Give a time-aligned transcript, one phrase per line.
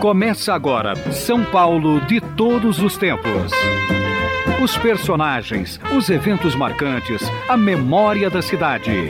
[0.00, 3.50] Começa agora São Paulo de todos os tempos.
[4.62, 9.08] Os personagens, os eventos marcantes, a memória da cidade.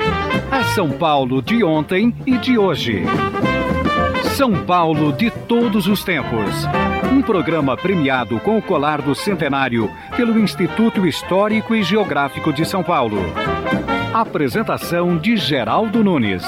[0.50, 3.04] A São Paulo de ontem e de hoje.
[4.36, 6.66] São Paulo de todos os tempos.
[7.12, 12.82] Um programa premiado com o colar do centenário pelo Instituto Histórico e Geográfico de São
[12.82, 13.18] Paulo.
[14.12, 16.44] Apresentação de Geraldo Nunes.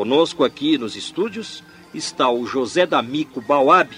[0.00, 3.90] Conosco aqui nos estúdios está o José D'Amico Bauab,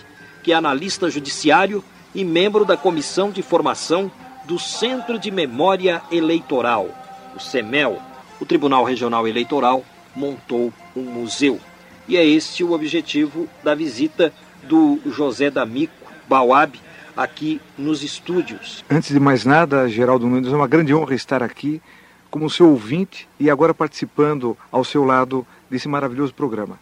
[0.43, 4.11] que é analista judiciário e membro da Comissão de Formação
[4.45, 6.89] do Centro de Memória Eleitoral,
[7.37, 8.03] o CEMEL.
[8.41, 9.85] O Tribunal Regional Eleitoral
[10.17, 11.61] montou um museu.
[12.09, 14.33] E é este o objetivo da visita
[14.65, 15.95] do José D'Amico
[16.29, 16.81] Bauab
[17.17, 18.85] aqui nos estúdios.
[18.91, 21.81] Antes de mais nada, Geraldo Nunes, é uma grande honra estar aqui
[22.29, 26.79] como seu ouvinte e agora participando ao seu lado desse maravilhoso programa.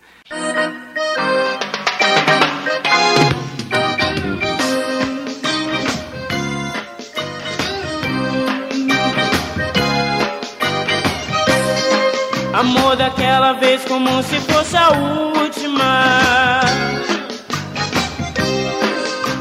[12.52, 16.60] Amor daquela vez como se fosse a última.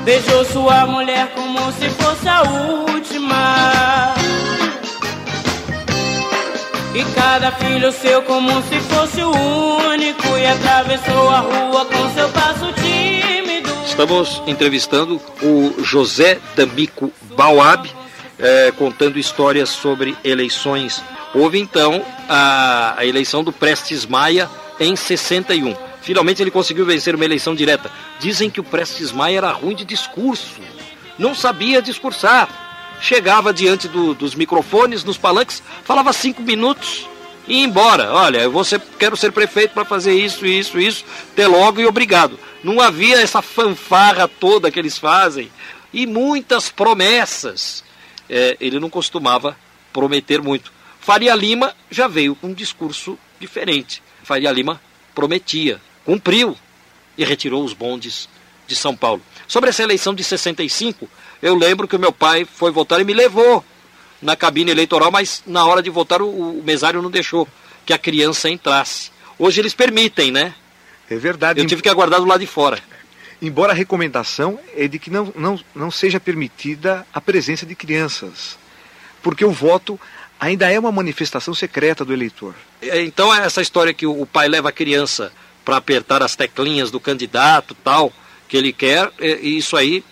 [0.06, 4.19] Beijou sua mulher como se fosse a última.
[6.94, 10.38] E cada filho seu como se fosse o único.
[10.38, 13.70] E atravessou a rua com seu passo tímido.
[13.86, 17.90] Estamos entrevistando o José D'Amico Bauab
[18.40, 21.04] é, Contando histórias sobre eleições.
[21.34, 27.26] Houve então a, a eleição do Prestes Maia em 61 Finalmente ele conseguiu vencer uma
[27.26, 27.92] eleição direta.
[28.20, 30.60] Dizem que o Prestes Maia era ruim de discurso.
[31.18, 32.69] Não sabia discursar
[33.00, 37.08] chegava diante do, dos microfones, nos palanques, falava cinco minutos
[37.48, 38.14] e ia embora.
[38.14, 41.86] Olha, eu vou ser, quero ser prefeito para fazer isso, isso, isso, até logo e
[41.86, 42.40] obrigado.
[42.64, 45.52] Não havia essa fanfarra toda que eles fazem
[45.94, 47.84] e muitas promessas.
[48.30, 49.58] É, ele não costumava
[49.92, 50.72] prometer muito.
[51.00, 54.04] Faria Lima já veio com um discurso diferente.
[54.24, 54.80] Faria Lima
[55.16, 56.56] prometia, cumpriu
[57.18, 58.30] e retirou os bondes
[58.68, 59.22] de São Paulo.
[59.48, 61.10] Sobre essa eleição de 65,
[61.42, 63.64] eu lembro que o meu pai foi votar e me levou
[64.22, 67.48] na cabine eleitoral, mas na hora de votar o, o mesário não deixou
[67.86, 69.12] que a criança entrasse.
[69.38, 70.54] Hoje eles permitem, né?
[71.10, 71.60] É verdade.
[71.60, 72.80] Eu tive que aguardar do lado de fora.
[73.42, 78.58] Embora a recomendação é de que não, não, não seja permitida a presença de crianças,
[79.24, 79.98] porque o voto
[80.38, 82.54] ainda é uma manifestação secreta do eleitor.
[82.82, 85.32] É, então essa história que o pai leva a criança
[85.64, 88.12] para apertar as teclinhas do candidato tal
[88.48, 90.04] que ele quer, é, isso aí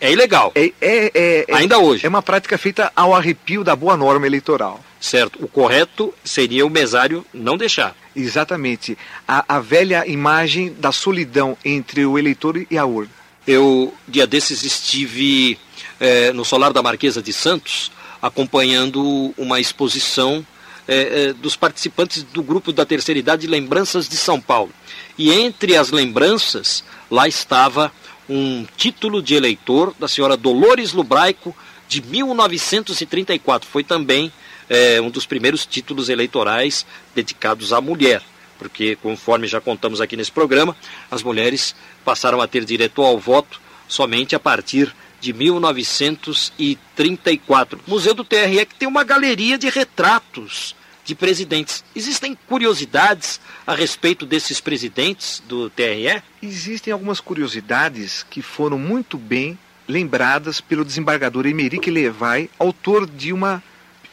[0.00, 0.52] é ilegal.
[0.54, 2.04] É, é, é, Ainda hoje.
[2.04, 4.82] É uma prática feita ao arrepio da boa norma eleitoral.
[5.00, 5.42] Certo.
[5.42, 7.96] O correto seria o mesário não deixar.
[8.14, 8.96] Exatamente.
[9.26, 13.10] A, a velha imagem da solidão entre o eleitor e a urna.
[13.46, 15.58] Eu, dia desses, estive
[16.00, 20.44] é, no Solar da Marquesa de Santos, acompanhando uma exposição
[20.88, 24.72] é, é, dos participantes do grupo da terceira idade Lembranças de São Paulo.
[25.16, 27.92] E entre as lembranças, lá estava
[28.28, 31.56] um título de eleitor da senhora Dolores Lubraico
[31.88, 33.66] de 1934.
[33.68, 34.32] Foi também
[34.68, 36.84] é, um dos primeiros títulos eleitorais
[37.14, 38.20] dedicados à mulher,
[38.58, 40.76] porque, conforme já contamos aqui nesse programa,
[41.10, 47.80] as mulheres passaram a ter direito ao voto somente a partir de 1934.
[47.86, 50.74] Museu do TRE que tem uma galeria de retratos
[51.06, 51.84] de presidentes.
[51.94, 56.22] Existem curiosidades a respeito desses presidentes do TRE?
[56.42, 59.58] Existem algumas curiosidades que foram muito bem
[59.88, 63.62] lembradas pelo desembargador Emerick Levay, autor de uma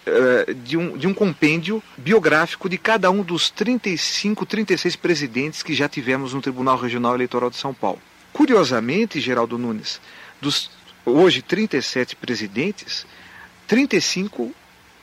[0.08, 5.74] uh, de, um, de um compêndio biográfico de cada um dos 35, 36 presidentes que
[5.74, 8.00] já tivemos no Tribunal Regional Eleitoral de São Paulo.
[8.32, 10.00] Curiosamente, Geraldo Nunes,
[10.40, 10.70] dos
[11.06, 13.06] hoje 37 presidentes,
[13.68, 14.54] 35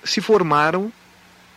[0.05, 0.93] se formaram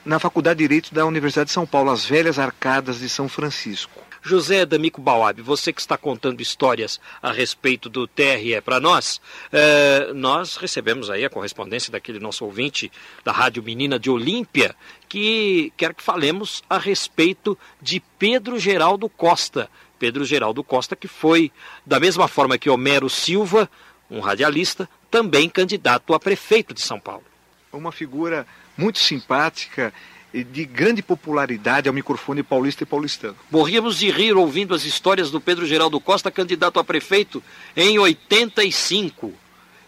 [0.06, 4.02] na Faculdade de Direito da Universidade de São Paulo, as velhas arcadas de São Francisco.
[4.22, 9.20] José D'Amico Bauab, você que está contando histórias a respeito do TRE para nós,
[9.52, 12.90] é, nós recebemos aí a correspondência daquele nosso ouvinte
[13.24, 14.76] da Rádio Menina de Olímpia,
[15.10, 19.70] que quer que falemos a respeito de Pedro Geraldo Costa.
[20.00, 21.52] Pedro Geraldo Costa, que foi,
[21.86, 23.70] da mesma forma que Homero Silva,
[24.10, 27.24] um radialista, também candidato a prefeito de São Paulo.
[27.72, 28.48] Uma figura
[28.78, 29.94] muito simpática
[30.34, 33.36] e de grande popularidade ao microfone paulista e paulistano.
[33.52, 37.42] Morríamos de rir ouvindo as histórias do Pedro Geraldo Costa, candidato a prefeito
[37.76, 39.34] em 85.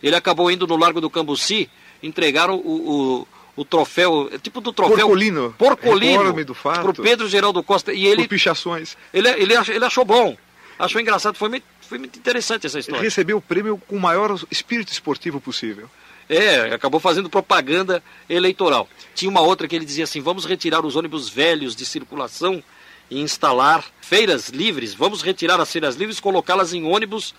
[0.04, 1.70] Ele acabou indo no Largo do Cambuci,
[2.04, 3.24] entregaram o,
[3.56, 5.56] o, o troféu, tipo do troféu Porcolino.
[5.58, 6.94] Porcolino do fato.
[6.94, 8.96] pro Pedro Geraldo Costa e ele Por pichações.
[9.14, 10.38] ele, ele, ach- ele achou bom,
[10.78, 13.02] achou engraçado, foi muito, foi muito interessante essa história.
[13.02, 15.90] Recebeu o prêmio com o maior espírito esportivo possível.
[16.28, 18.90] É, acabou fazendo propaganda eleitoral.
[19.14, 22.64] Tinha uma outra que ele dizia assim: vamos retirar os ônibus velhos de circulação
[23.10, 24.94] e instalar feiras livres.
[24.94, 27.36] Vamos retirar as feiras livres e colocá-las em ônibus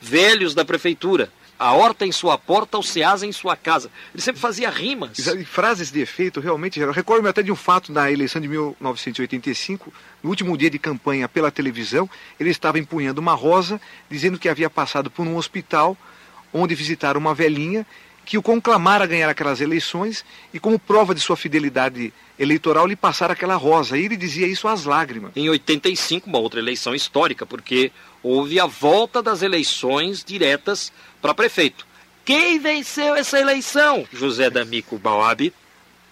[0.00, 1.30] velhos da prefeitura.
[1.58, 3.90] A horta em sua porta, o Ceasa em sua casa.
[4.14, 5.18] Ele sempre fazia rimas.
[5.18, 10.30] E frases de efeito, realmente, recordo-me até de um fato na eleição de 1985, no
[10.30, 12.08] último dia de campanha pela televisão,
[12.38, 13.78] ele estava empunhando uma rosa,
[14.08, 15.98] dizendo que havia passado por um hospital
[16.50, 17.86] onde visitaram uma velhinha
[18.30, 20.24] que o conclamara a ganhar aquelas eleições
[20.54, 23.98] e como prova de sua fidelidade eleitoral lhe passara aquela rosa.
[23.98, 25.32] E ele dizia isso às lágrimas.
[25.34, 27.90] Em 85, uma outra eleição histórica, porque
[28.22, 31.84] houve a volta das eleições diretas para prefeito.
[32.24, 34.06] Quem venceu essa eleição?
[34.12, 35.52] José D'Amico Bauab.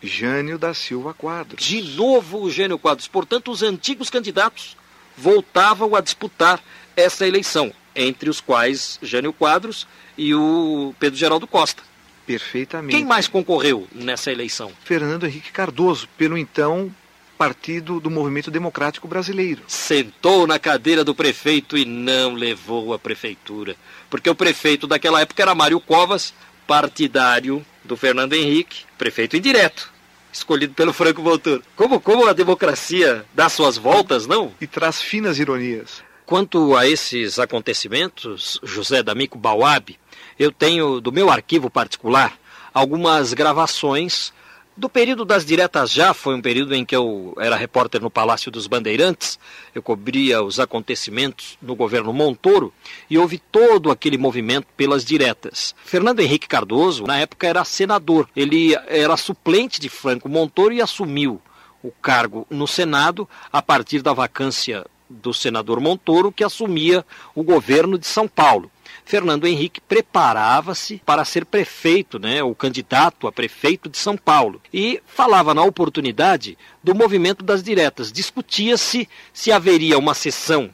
[0.02, 1.64] Jânio da Silva Quadros.
[1.64, 3.06] De novo o Gênio Quadros.
[3.06, 4.76] Portanto, os antigos candidatos
[5.16, 6.60] voltavam a disputar
[6.96, 9.86] essa eleição, entre os quais Jânio Quadros
[10.16, 11.86] e o Pedro Geraldo Costa.
[12.28, 12.94] Perfeitamente.
[12.94, 14.70] Quem mais concorreu nessa eleição?
[14.84, 16.94] Fernando Henrique Cardoso, pelo então
[17.38, 19.62] Partido do Movimento Democrático Brasileiro.
[19.66, 23.76] Sentou na cadeira do prefeito e não levou a prefeitura.
[24.10, 26.34] Porque o prefeito daquela época era Mário Covas,
[26.66, 29.90] partidário do Fernando Henrique, prefeito indireto,
[30.30, 31.62] escolhido pelo Franco Montoro.
[31.74, 34.52] Como, como a democracia dá suas voltas, não?
[34.60, 36.02] E traz finas ironias.
[36.26, 39.98] Quanto a esses acontecimentos, José D'Amico Bauab,
[40.38, 42.38] eu tenho do meu arquivo particular
[42.72, 44.32] algumas gravações
[44.78, 48.48] do período das diretas já, foi um período em que eu era repórter no Palácio
[48.48, 49.36] dos Bandeirantes,
[49.74, 52.72] eu cobria os acontecimentos no governo Montoro
[53.10, 55.74] e houve todo aquele movimento pelas diretas.
[55.84, 61.42] Fernando Henrique Cardoso, na época, era senador, ele era suplente de Franco Montoro e assumiu
[61.82, 67.04] o cargo no Senado a partir da vacância do senador Montoro, que assumia
[67.34, 68.70] o governo de São Paulo.
[69.08, 75.00] Fernando Henrique preparava-se para ser prefeito, né, o candidato a prefeito de São Paulo, e
[75.06, 78.12] falava na oportunidade do movimento das diretas.
[78.12, 80.68] Discutia-se se haveria uma sessão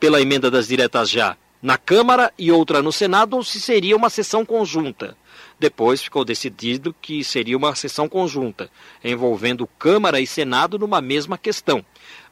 [0.00, 4.10] pela emenda das diretas já na Câmara e outra no Senado, ou se seria uma
[4.10, 5.16] sessão conjunta.
[5.58, 8.68] Depois ficou decidido que seria uma sessão conjunta,
[9.02, 11.84] envolvendo Câmara e Senado numa mesma questão.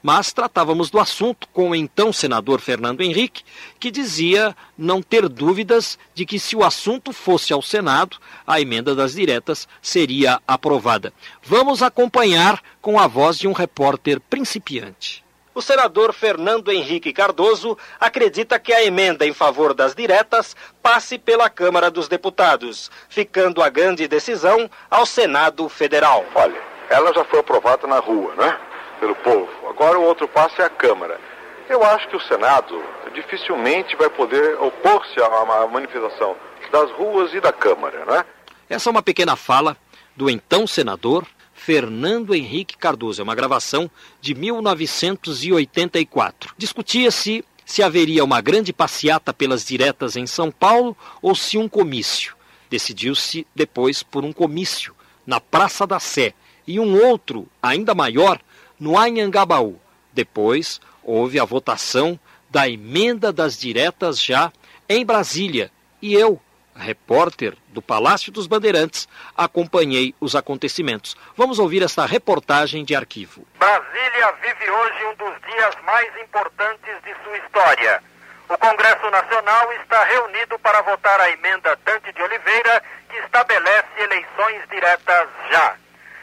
[0.07, 3.43] Mas tratávamos do assunto com o então senador Fernando Henrique,
[3.81, 8.95] que dizia não ter dúvidas de que se o assunto fosse ao Senado, a emenda
[8.95, 11.11] das diretas seria aprovada.
[11.43, 15.25] Vamos acompanhar com a voz de um repórter principiante.
[15.55, 21.49] O senador Fernando Henrique Cardoso acredita que a emenda em favor das diretas passe pela
[21.49, 26.27] Câmara dos Deputados, ficando a grande decisão ao Senado Federal.
[26.35, 26.61] Olha,
[26.91, 28.74] ela já foi aprovada na rua, né?
[29.05, 29.51] Pelo povo.
[29.69, 31.21] Agora o outro passo é a Câmara.
[31.69, 36.35] Eu acho que o Senado dificilmente vai poder opor-se uma manifestação
[36.73, 38.25] das ruas e da Câmara, né?
[38.67, 39.77] Essa é uma pequena fala
[40.17, 43.21] do então senador Fernando Henrique Cardoso.
[43.21, 43.91] É uma gravação
[44.23, 46.55] de 1984.
[46.57, 52.35] Discutia-se se haveria uma grande passeata pelas diretas em São Paulo ou se um comício.
[52.71, 54.95] Decidiu-se depois por um comício
[55.27, 56.33] na Praça da Sé
[56.67, 58.41] e um outro, ainda maior,
[58.79, 59.79] no Anhangabaú.
[60.13, 62.19] Depois houve a votação
[62.51, 64.53] da emenda das diretas já
[64.89, 65.71] em Brasília.
[66.01, 66.41] E eu,
[66.77, 71.17] repórter do Palácio dos Bandeirantes, acompanhei os acontecimentos.
[71.37, 73.47] Vamos ouvir esta reportagem de arquivo.
[73.59, 78.03] Brasília vive hoje um dos dias mais importantes de sua história.
[78.49, 84.69] O Congresso Nacional está reunido para votar a emenda Dante de Oliveira, que estabelece eleições
[84.71, 85.77] diretas já.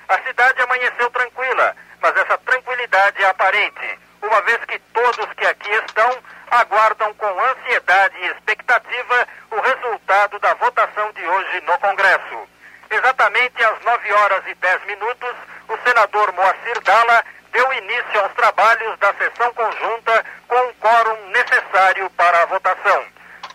[0.07, 5.71] A cidade amanheceu tranquila, mas essa tranquilidade é aparente, uma vez que todos que aqui
[5.71, 6.17] estão
[6.51, 12.47] aguardam com ansiedade e expectativa o resultado da votação de hoje no Congresso.
[12.89, 15.35] Exatamente às 9 horas e 10 minutos,
[15.69, 22.09] o senador Moacir Dalla deu início aos trabalhos da sessão conjunta com o quórum necessário
[22.11, 23.05] para a votação.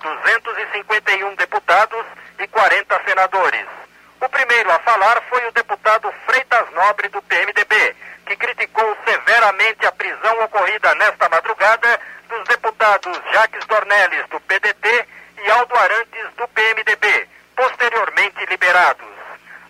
[0.02, 2.06] 251 deputados
[2.38, 3.85] e 40 senadores.
[4.20, 7.96] O primeiro a falar foi o deputado Freitas Nobre do PMDB,
[8.26, 15.06] que criticou severamente a prisão ocorrida nesta madrugada dos deputados Jacques Dornelles do PDT
[15.44, 19.06] e Aldo Arantes do PMDB, posteriormente liberados.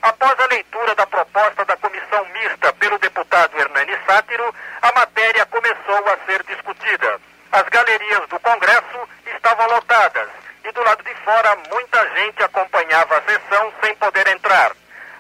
[0.01, 6.09] Após a leitura da proposta da comissão mista pelo deputado Hernani Sátiro, a matéria começou
[6.09, 7.21] a ser discutida.
[7.51, 10.29] As galerias do Congresso estavam lotadas
[10.67, 14.73] e do lado de fora muita gente acompanhava a sessão sem poder entrar.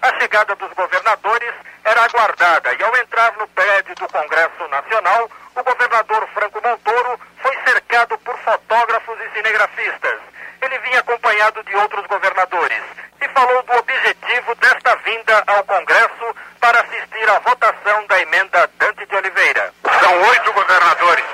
[0.02, 5.62] A chegada dos governadores era aguardada e, ao entrar no prédio do Congresso Nacional, o
[5.62, 10.20] governador Franco Montoro foi cercado por fotógrafos e cinegrafistas.
[10.62, 12.82] Ele vinha acompanhado de outros governadores
[13.20, 19.06] e falou do objetivo desta vinda ao Congresso para assistir à votação da emenda Dante
[19.06, 19.72] de Oliveira.
[20.00, 21.24] São oito governadores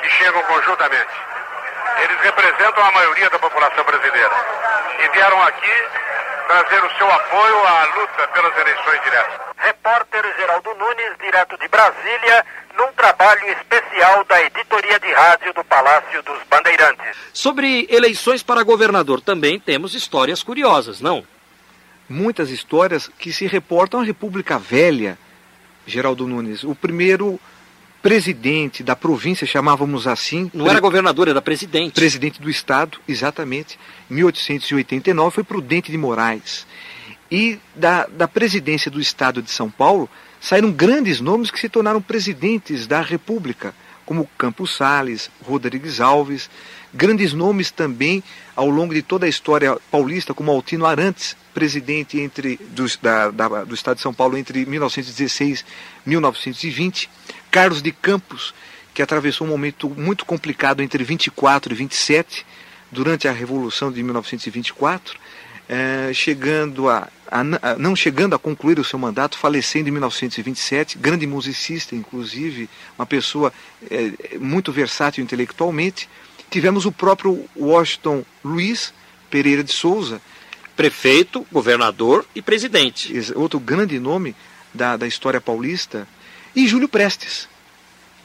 [0.00, 1.33] que chegam conjuntamente.
[2.04, 4.30] Eles representam a maioria da população brasileira
[5.02, 5.72] e vieram aqui
[6.46, 9.40] trazer o seu apoio à luta pelas eleições diretas.
[9.56, 12.44] Repórter Geraldo Nunes, direto de Brasília,
[12.76, 17.16] num trabalho especial da editoria de rádio do Palácio dos Bandeirantes.
[17.32, 21.26] Sobre eleições para governador também temos histórias curiosas, não?
[22.06, 25.16] Muitas histórias que se reportam à República Velha,
[25.86, 26.64] Geraldo Nunes.
[26.64, 27.40] O primeiro
[28.04, 30.50] presidente da província, chamávamos assim.
[30.52, 31.94] Não era governador, era presidente.
[31.94, 33.78] Presidente do Estado, exatamente.
[34.10, 36.66] Em 1889 foi Prudente de Moraes.
[37.30, 40.06] E da, da presidência do Estado de São Paulo
[40.38, 46.50] saíram grandes nomes que se tornaram presidentes da República, como Campos Sales, Rodrigues Alves,
[46.92, 48.22] grandes nomes também
[48.54, 53.64] ao longo de toda a história paulista, como Altino Arantes, presidente entre, do, da, da,
[53.64, 55.64] do Estado de São Paulo entre 1916
[56.04, 57.08] e 1920.
[57.50, 58.52] Carlos de Campos,
[58.92, 62.44] que atravessou um momento muito complicado entre 24 e 27,
[62.90, 65.18] durante a Revolução de 1924,
[65.68, 70.98] eh, chegando a, a, a, não chegando a concluir o seu mandato, falecendo em 1927,
[70.98, 72.68] grande musicista, inclusive,
[72.98, 73.52] uma pessoa
[73.90, 76.08] eh, muito versátil intelectualmente.
[76.50, 78.94] Tivemos o próprio Washington Luiz
[79.28, 80.20] Pereira de Souza,
[80.76, 83.12] prefeito, governador e presidente.
[83.34, 84.34] Outro grande nome
[84.72, 86.06] da, da história paulista,
[86.54, 87.48] e Júlio Prestes,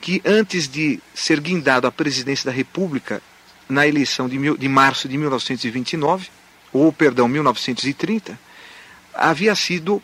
[0.02, 3.22] que antes de ser guindado à presidência da República
[3.68, 6.30] na eleição de, mil, de março de 1929,
[6.72, 8.40] ou perdão, 1930,
[9.14, 10.02] havia sido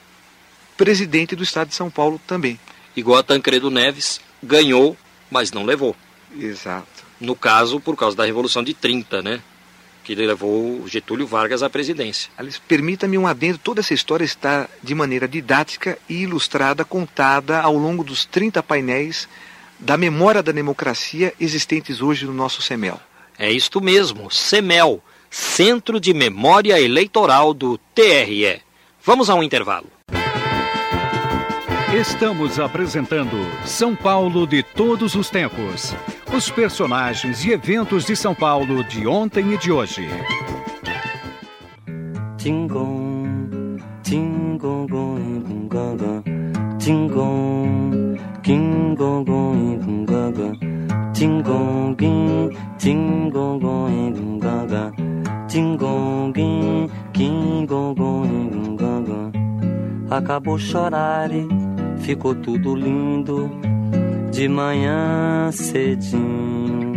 [0.78, 2.60] presidente do estado de São Paulo também.
[2.96, 4.98] Igual a Tancredo Neves, ganhou,
[5.30, 5.96] mas não levou.
[6.38, 7.06] Exato.
[7.20, 9.42] No caso, por causa da Revolução de 30, né?
[10.06, 12.30] Que levou Getúlio Vargas à presidência.
[12.38, 17.76] Aliás, permita-me um adendo, toda essa história está de maneira didática e ilustrada, contada ao
[17.76, 19.28] longo dos 30 painéis
[19.80, 23.00] da memória da democracia existentes hoje no nosso CEMEL.
[23.38, 28.62] É isto mesmo, CEMEL, Centro de Memória Eleitoral do TRE.
[29.04, 29.88] Vamos a um intervalo.
[32.00, 35.96] Estamos apresentando São Paulo de todos os tempos.
[36.36, 40.06] Os personagens e eventos de São Paulo de ontem e de hoje.
[42.38, 44.86] Tingom, tingom,
[45.58, 46.24] tingom,
[51.14, 51.96] tingom,
[52.80, 53.54] tingom,
[57.14, 58.26] tingom,
[60.10, 61.30] Acabou chorar
[62.00, 63.50] ficou tudo lindo
[64.36, 66.94] de manhã cedinho.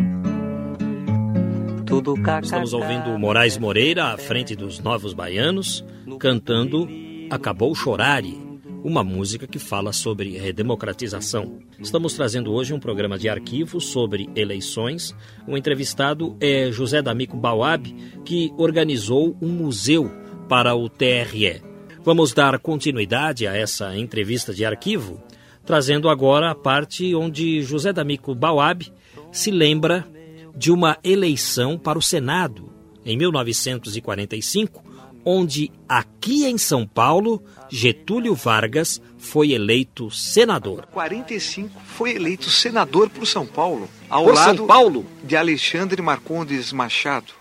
[1.87, 2.41] Tudo cacacá.
[2.41, 5.85] Estamos ouvindo Moraes Moreira à frente dos Novos Baianos
[6.19, 6.89] cantando
[7.31, 8.37] Acabou Chorare,
[8.83, 11.61] uma música que fala sobre redemocratização.
[11.79, 15.15] Estamos trazendo hoje um programa de arquivo sobre eleições.
[15.47, 20.11] O entrevistado é José D'Amico Bauab, que organizou um museu
[20.49, 21.63] para o TRE.
[22.03, 25.23] Vamos dar continuidade a essa entrevista de arquivo,
[25.69, 28.91] trazendo agora a parte onde José D'Amico Bauab
[29.31, 30.09] se lembra
[30.57, 32.73] de uma eleição para o Senado
[33.05, 34.83] em 1945,
[35.27, 40.87] onde aqui em São Paulo Getúlio Vargas foi eleito senador.
[40.87, 46.73] 45 foi eleito senador por São Paulo, ao por lado São Paulo de Alexandre Marcondes
[46.73, 47.35] Machado.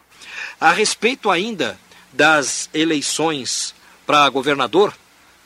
[0.59, 1.79] A respeito ainda
[2.11, 3.73] das eleições
[4.05, 4.93] para governador,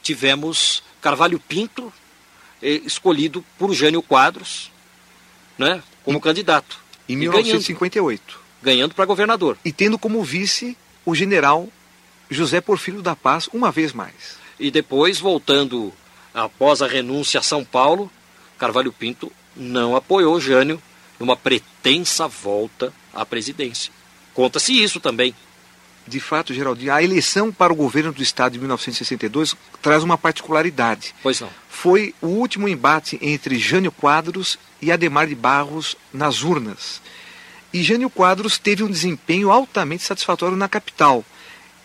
[0.02, 1.94] tivemos Carvalho Pinto,
[2.62, 4.72] escolhido por Jânio Quadros,
[5.58, 6.80] né, como em, candidato.
[7.08, 8.24] Em 1958.
[8.24, 9.58] Ganhando, ganhando para governador.
[9.66, 11.68] E tendo como vice o general
[12.30, 14.38] José Porfírio da Paz, uma vez mais.
[14.60, 15.92] E depois, voltando
[16.34, 18.12] após a renúncia a São Paulo,
[18.58, 20.82] Carvalho Pinto não apoiou Jânio
[21.20, 23.92] numa pretensa volta à presidência.
[24.34, 25.36] Conta-se isso também
[26.08, 31.14] de fato, Geraldinho, a eleição para o governo do Estado de 1962 traz uma particularidade.
[31.22, 31.50] Pois não.
[31.70, 37.02] Foi o último embate entre Jânio Quadros e Ademar de Barros nas urnas.
[37.74, 41.24] E Jânio Quadros teve um desempenho altamente satisfatório na capital,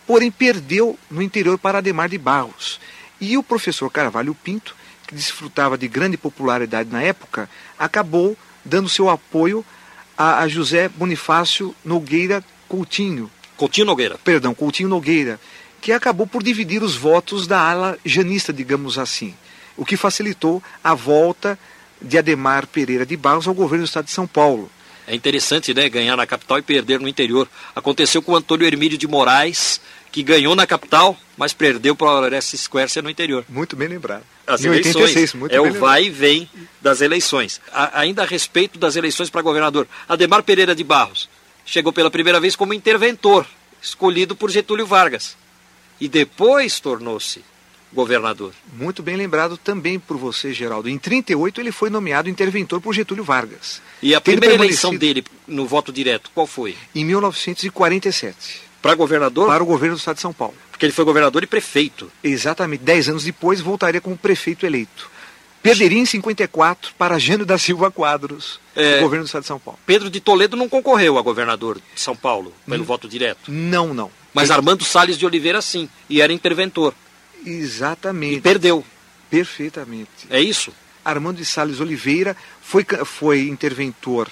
[0.07, 2.81] porém perdeu no interior para Ademar de Barros.
[3.21, 4.75] E o professor Carvalho Pinto,
[5.07, 9.65] que desfrutava de grande popularidade na época, acabou dando seu apoio
[10.19, 14.19] a, a José Bonifácio Nogueira Coutinho, Coutinho Nogueira.
[14.23, 15.41] Perdão, Coutinho Nogueira,
[15.81, 19.35] que acabou por dividir os votos da ala janista, digamos assim,
[19.77, 21.59] o que facilitou a volta
[22.01, 24.71] de Ademar Pereira de Barros ao governo do estado de São Paulo.
[25.07, 27.49] É interessante, né, ganhar na capital e perder no interior.
[27.75, 32.23] Aconteceu com o Antônio Hermílio de Moraes, que ganhou na capital, mas perdeu para o
[32.23, 33.45] Orestes Squercia no interior.
[33.49, 34.25] Muito bem lembrado.
[34.47, 35.81] As em eleições 86, muito é bem o lembrado.
[35.81, 37.61] vai e vem das eleições.
[37.73, 41.29] A, ainda a respeito das eleições para governador, Ademar Pereira de Barros
[41.67, 43.45] chegou pela primeira vez como interventor,
[43.83, 45.37] escolhido por Getúlio Vargas.
[46.01, 47.45] E depois tornou-se
[47.93, 48.53] governador.
[48.75, 50.89] Muito bem lembrado também por você, Geraldo.
[50.89, 53.81] Em 38 ele foi nomeado interventor por Getúlio Vargas.
[54.03, 56.77] E a primeira eleição dele no voto direto, qual foi?
[56.95, 58.61] Em 1947.
[58.83, 59.49] Para governador?
[59.49, 60.55] Para o governo do estado de São Paulo.
[60.71, 62.13] Porque ele foi governador e prefeito.
[62.23, 62.85] Exatamente.
[62.85, 65.11] Dez anos depois voltaria como prefeito eleito.
[65.71, 69.79] Perderia em 54 para Jânio da Silva Quadros, é, governo do estado de São Paulo.
[69.85, 73.51] Pedro de Toledo não concorreu a governador de São Paulo pelo hum, voto direto?
[73.51, 74.11] Não, não.
[74.33, 74.59] Mas ele...
[74.59, 76.95] Armando Salles de Oliveira sim, e era interventor.
[77.45, 78.37] Exatamente.
[78.37, 78.85] E perdeu.
[79.29, 80.27] Perfeitamente.
[80.31, 80.73] É isso?
[81.05, 84.29] Armando de Salles Oliveira foi, foi interventor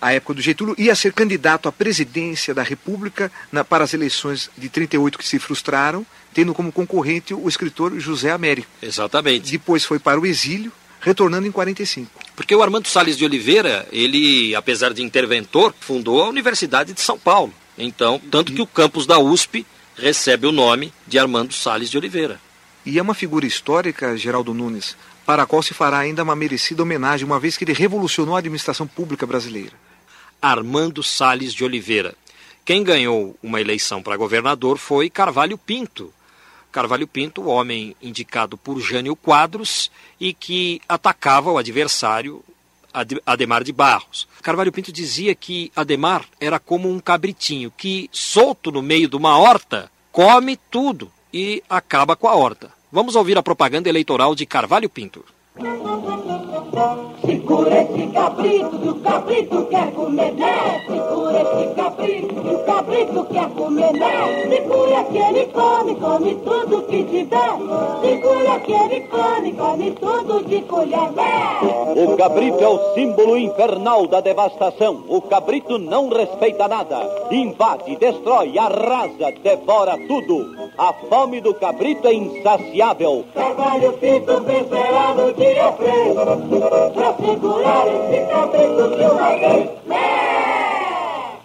[0.00, 4.50] à época do Getúlio, ia ser candidato à presidência da República na, para as eleições
[4.56, 8.68] de 38 que se frustraram, tendo como concorrente o escritor José Américo.
[8.82, 9.50] Exatamente.
[9.50, 12.10] Depois foi para o exílio, retornando em 45.
[12.36, 17.18] Porque o Armando Salles de Oliveira, ele, apesar de interventor, fundou a Universidade de São
[17.18, 17.52] Paulo.
[17.76, 22.40] Então, tanto que o campus da USP recebe o nome de Armando Salles de Oliveira.
[22.86, 26.82] E é uma figura histórica, Geraldo Nunes, para a qual se fará ainda uma merecida
[26.82, 29.72] homenagem, uma vez que ele revolucionou a administração pública brasileira.
[30.40, 32.14] Armando Salles de Oliveira.
[32.64, 36.12] Quem ganhou uma eleição para governador foi Carvalho Pinto.
[36.70, 39.90] Carvalho Pinto, homem indicado por Jânio Quadros
[40.20, 42.44] e que atacava o adversário
[43.24, 44.28] Ademar de Barros.
[44.42, 49.38] Carvalho Pinto dizia que Ademar era como um cabritinho que, solto no meio de uma
[49.38, 52.70] horta, come tudo e acaba com a horta.
[52.90, 55.24] Vamos ouvir a propaganda eleitoral de Carvalho Pinto.
[57.24, 60.80] Segura esse cabrito, que o cabrito quer comer, né?
[60.86, 64.48] Segura esse cabrito, que o cabrito quer comer, né?
[64.48, 67.50] Segura que ele come, come tudo que tiver.
[68.00, 71.58] Segura que ele come, come tudo de colher, né?
[71.96, 75.02] O cabrito é o símbolo infernal da devastação.
[75.08, 77.28] O cabrito não respeita nada.
[77.32, 80.56] Invade, destrói, arrasa, devora tudo.
[80.78, 83.24] A fome do cabrito é insaciável.
[83.34, 83.92] Trabalho
[85.16, 85.47] no dia preso
[86.94, 88.32] pra segurar esse
[89.04, 89.70] uma vez.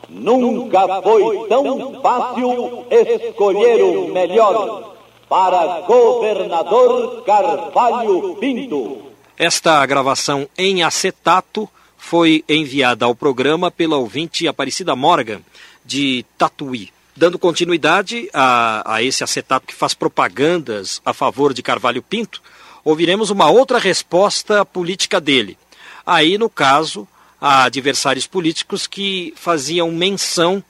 [0.09, 4.93] Nunca foi tão fácil escolher o melhor
[5.27, 9.13] para governador Carvalho Pinto.
[9.37, 15.41] Esta gravação em acetato foi enviada ao programa pela ouvinte Aparecida Morgan,
[15.83, 16.89] de Tatuí.
[17.15, 22.41] Dando continuidade a, a esse acetato que faz propagandas a favor de Carvalho Pinto,
[22.83, 25.57] ouviremos uma outra resposta política dele.
[26.05, 27.07] Aí, no caso,
[27.39, 30.63] a adversários políticos que faziam menção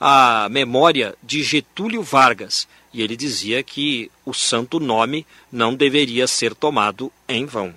[0.00, 2.68] à memória de Getúlio Vargas.
[2.92, 7.74] E ele dizia que o santo nome não deveria ser tomado em vão.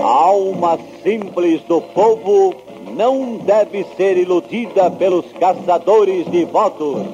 [0.00, 2.67] Alma simples do povo
[2.98, 7.06] não deve ser iludida pelos caçadores de votos.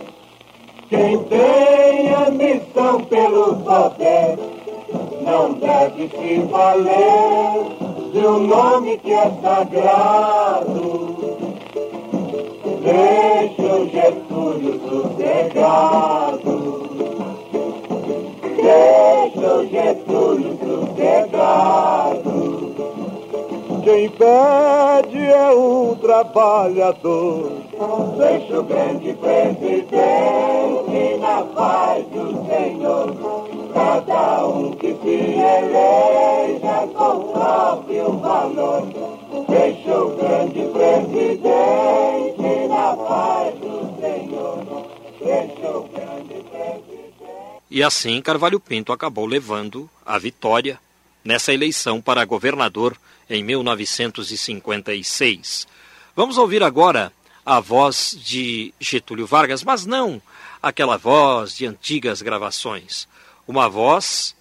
[0.88, 4.38] Quem tem ambição pelo poder
[5.20, 7.66] não deve se valer
[8.14, 11.16] de um nome que é sagrado.
[12.80, 16.64] Deixa o Getúlio sossegado.
[18.56, 22.44] Deixa o Getúlio sossegado.
[23.84, 27.52] Quem pede é o trabalhador.
[28.16, 29.84] Deixa o grande presidente
[31.20, 33.14] na paz do Senhor.
[33.74, 38.86] Cada um que se eleja com o próprio valor.
[39.50, 44.64] Deixa o grande presidente na paz do Senhor.
[45.20, 47.04] Deixa o grande presidente.
[47.70, 50.80] E assim Carvalho Pinto acabou levando a vitória
[51.24, 52.96] nessa eleição para governador
[53.28, 55.66] em 1956.
[56.14, 57.12] Vamos ouvir agora
[57.44, 60.22] a voz de Getúlio Vargas, mas não
[60.62, 63.06] aquela voz de antigas gravações.
[63.46, 64.34] Uma voz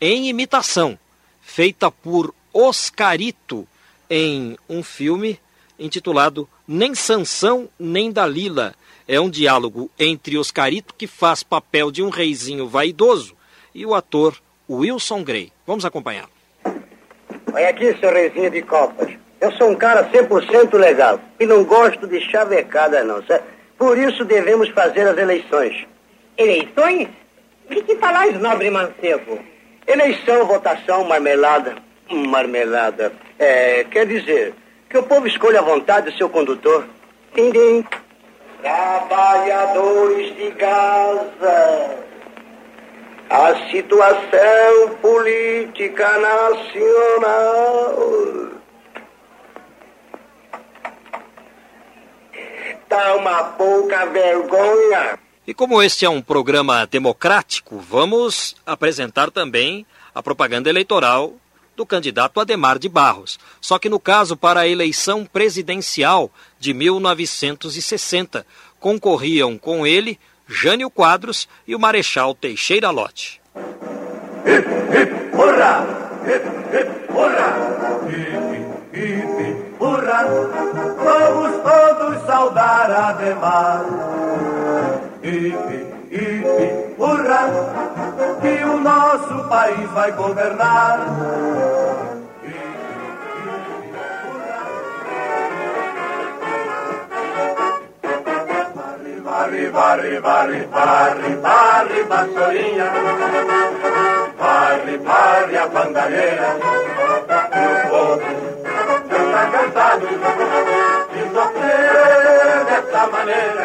[0.00, 0.98] em imitação,
[1.40, 3.66] feita por Oscarito
[4.10, 5.40] em um filme
[5.78, 8.74] intitulado Nem Sansão nem Dalila.
[9.08, 13.34] É um diálogo entre Oscarito, que faz papel de um reizinho vaidoso,
[13.74, 14.38] e o ator
[14.76, 15.52] Wilson Grey.
[15.66, 16.26] Vamos acompanhar.
[17.52, 19.10] Olha aqui, seu reizinho de copas.
[19.40, 23.44] Eu sou um cara 100% legal e não gosto de chavecada, não, certo?
[23.76, 25.86] Por isso devemos fazer as eleições.
[26.38, 27.08] Eleições?
[27.68, 29.38] De que falais, nobre mancebo?
[29.86, 31.74] Eleição, votação, marmelada.
[32.10, 33.12] Marmelada.
[33.38, 34.54] É, quer dizer,
[34.88, 36.86] que o povo escolha à vontade o seu condutor.
[37.34, 37.84] Tindim.
[38.60, 42.11] Trabalhadores de Gaza.
[43.34, 47.96] A situação política nacional.
[52.86, 55.18] Tá uma pouca vergonha.
[55.46, 61.32] E como este é um programa democrático, vamos apresentar também a propaganda eleitoral
[61.74, 63.38] do candidato Ademar de Barros.
[63.62, 68.46] Só que no caso para a eleição presidencial de 1960,
[68.78, 70.20] concorriam com ele
[70.52, 73.40] Jânio Quadros e o Marechal Teixeira Lott.
[74.44, 75.86] Hip, hip, hurra!
[76.26, 76.44] Hip,
[76.76, 77.48] hip, hurra!
[78.08, 80.26] Hip, hip, hurra!
[81.02, 83.84] Vamos todos saudar Ademar.
[85.22, 85.56] Hip,
[86.10, 86.44] hip,
[86.98, 87.42] hurra!
[88.42, 90.98] Que o nosso país vai governar.
[99.42, 102.86] Varre, varre, varre, varre, varre, vassourinha.
[104.38, 106.56] Varre, varre a bandalheira.
[107.58, 108.22] E o povo
[109.10, 110.06] já está cansado
[111.12, 113.64] de sofrer dessa maneira.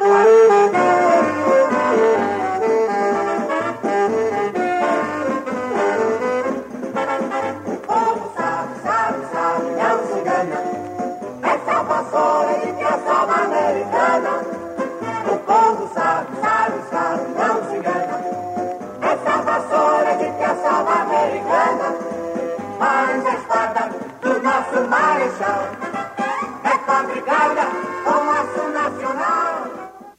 [0.00, 0.65] O
[24.46, 25.72] nosso marechal
[26.62, 27.62] é fabricada
[28.04, 30.12] com aço nacional.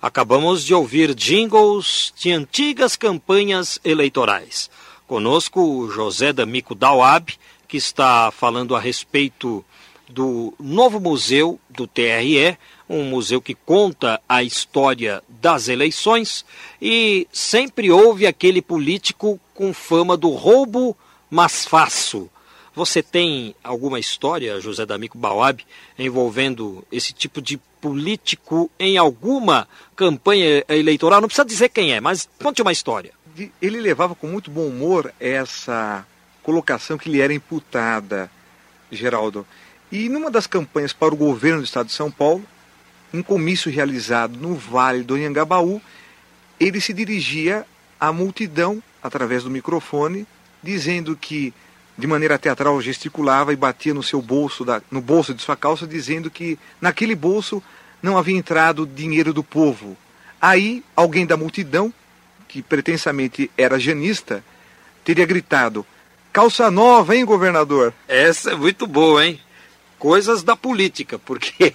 [0.00, 4.70] Acabamos de ouvir jingles de antigas campanhas eleitorais.
[5.06, 7.34] Conosco o José D'Amico Dauab,
[7.68, 9.62] que está falando a respeito
[10.08, 12.56] do novo museu do TRE,
[12.88, 16.42] um museu que conta a história das eleições
[16.80, 20.96] e sempre houve aquele político com fama do roubo,
[21.30, 22.30] mas faço.
[22.74, 25.64] Você tem alguma história, José D'Amico Bauab,
[25.98, 31.20] envolvendo esse tipo de político em alguma campanha eleitoral?
[31.20, 33.12] Não precisa dizer quem é, mas conte uma história.
[33.60, 36.06] Ele levava com muito bom humor essa
[36.42, 38.30] colocação que lhe era imputada,
[38.90, 39.46] Geraldo.
[39.90, 42.44] E numa das campanhas para o governo do estado de São Paulo,
[43.12, 45.80] em comício realizado no Vale do Anhangabaú,
[46.58, 47.64] ele se dirigia
[48.00, 50.26] à multidão através do microfone,
[50.62, 51.54] dizendo que,
[51.96, 55.86] de maneira teatral, gesticulava e batia no seu bolso, da, no bolso de sua calça,
[55.86, 57.62] dizendo que naquele bolso
[58.02, 59.96] não havia entrado dinheiro do povo.
[60.40, 61.92] Aí, alguém da multidão,
[62.48, 64.44] que pretensamente era janista,
[65.04, 65.86] teria gritado:
[66.32, 67.94] Calça nova, hein, governador?
[68.08, 69.40] Essa é muito boa, hein?
[69.98, 71.72] Coisas da política, porque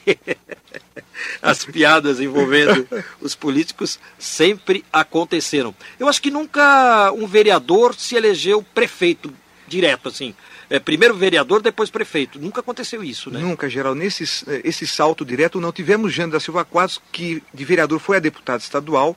[1.41, 2.88] as piadas envolvendo
[3.21, 5.73] os políticos sempre aconteceram.
[5.97, 9.34] Eu acho que nunca um vereador se elegeu prefeito
[9.69, 10.34] direto, assim.
[10.69, 12.39] É, primeiro vereador, depois prefeito.
[12.39, 13.39] Nunca aconteceu isso, né?
[13.39, 13.95] Nunca, geral.
[13.95, 14.23] Nesse
[14.63, 18.60] esse salto direto, não tivemos Jânio da Silva Quadros, que de vereador foi a deputado
[18.62, 19.15] estadual,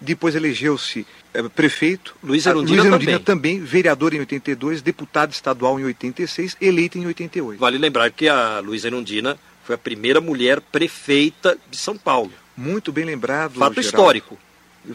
[0.00, 2.14] depois elegeu-se é, prefeito.
[2.22, 3.58] Luiz Erundina, Luiz Erundina também.
[3.58, 7.58] também, vereador em 82, deputado estadual em 86, eleito em 88.
[7.58, 12.32] Vale lembrar que a Luiz Erundina foi a primeira mulher prefeita de São Paulo.
[12.56, 13.54] Muito bem lembrado.
[13.54, 13.80] Fato Geraldo.
[13.80, 14.38] histórico.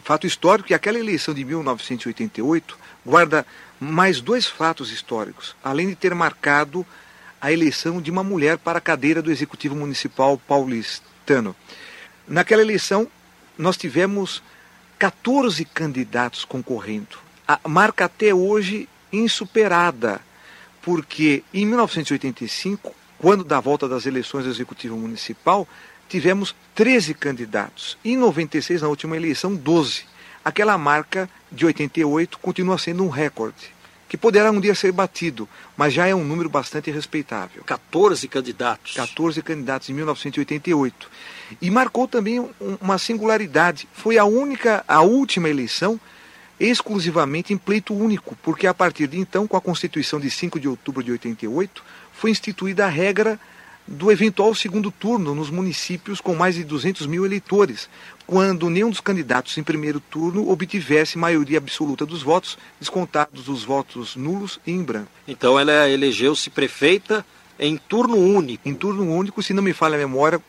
[0.02, 3.46] Fato histórico e aquela eleição de 1988 guarda
[3.78, 6.86] mais dois fatos históricos, além de ter marcado
[7.40, 11.56] a eleição de uma mulher para a cadeira do Executivo Municipal paulistano.
[12.28, 13.08] Naquela eleição,
[13.56, 14.42] nós tivemos
[14.98, 17.18] 14 candidatos concorrendo.
[17.48, 20.20] A marca até hoje insuperada,
[20.82, 25.66] porque em 1985, quando da volta das eleições do Executivo Municipal,
[26.10, 27.96] tivemos 13 candidatos.
[28.04, 30.04] E em 96, na última eleição, 12.
[30.44, 33.72] Aquela marca de 88 continua sendo um recorde,
[34.08, 37.62] que poderá um dia ser batido, mas já é um número bastante respeitável.
[37.64, 38.94] 14 candidatos.
[38.94, 41.08] 14 candidatos em 1988.
[41.60, 43.86] E marcou também um- uma singularidade.
[43.92, 46.00] Foi a única, a última eleição
[46.58, 50.68] exclusivamente em pleito único, porque a partir de então, com a Constituição de 5 de
[50.68, 53.38] outubro de 88, foi instituída a regra
[53.90, 57.90] do eventual segundo turno nos municípios com mais de 200 mil eleitores,
[58.24, 64.14] quando nenhum dos candidatos em primeiro turno obtivesse maioria absoluta dos votos, descontados os votos
[64.14, 65.10] nulos e em branco.
[65.26, 67.26] Então ela elegeu-se prefeita
[67.58, 68.68] em turno único.
[68.68, 70.40] Em turno único, se não me falha a memória,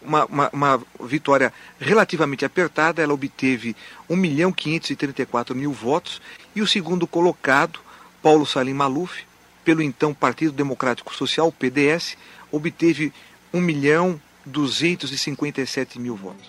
[0.00, 3.76] uma, uma, uma, vitória relativamente apertada, ela obteve
[4.08, 6.22] 1 milhão 534 mil votos,
[6.54, 7.78] e o segundo colocado,
[8.22, 9.24] Paulo Salim Maluf,
[9.64, 12.16] pelo então Partido Democrático Social, PDS,
[12.56, 13.12] obteve
[13.52, 16.48] 1 milhão 257 mil votos.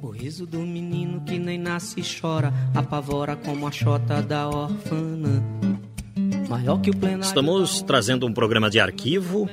[0.00, 5.42] O riso do menino que nem nasce e chora, apavora como a chota da orfana.
[7.22, 9.48] Estamos trazendo um programa de arquivo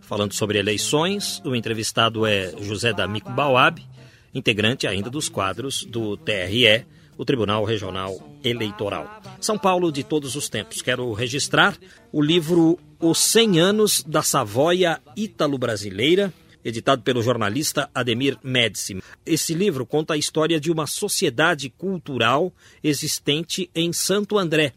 [0.00, 1.40] falando sobre eleições.
[1.44, 3.80] O entrevistado é José D'Amico Bauab,
[4.34, 6.84] integrante ainda dos quadros do TRE,
[7.16, 9.20] o Tribunal Regional Eleitoral.
[9.40, 10.82] São Paulo de todos os tempos.
[10.82, 11.76] Quero registrar
[12.12, 16.32] o livro Os 100 Anos da Savoia Ítalo-Brasileira,
[16.64, 19.02] editado pelo jornalista Ademir Médici.
[19.26, 24.72] Esse livro conta a história de uma sociedade cultural existente em Santo André,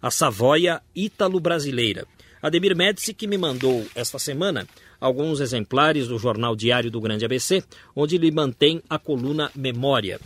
[0.00, 2.06] a Savoia Ítalo-Brasileira.
[2.42, 4.66] Ademir Médici que me mandou esta semana
[4.98, 7.62] alguns exemplares do jornal Diário do Grande ABC,
[7.94, 10.20] onde ele mantém a coluna Memória.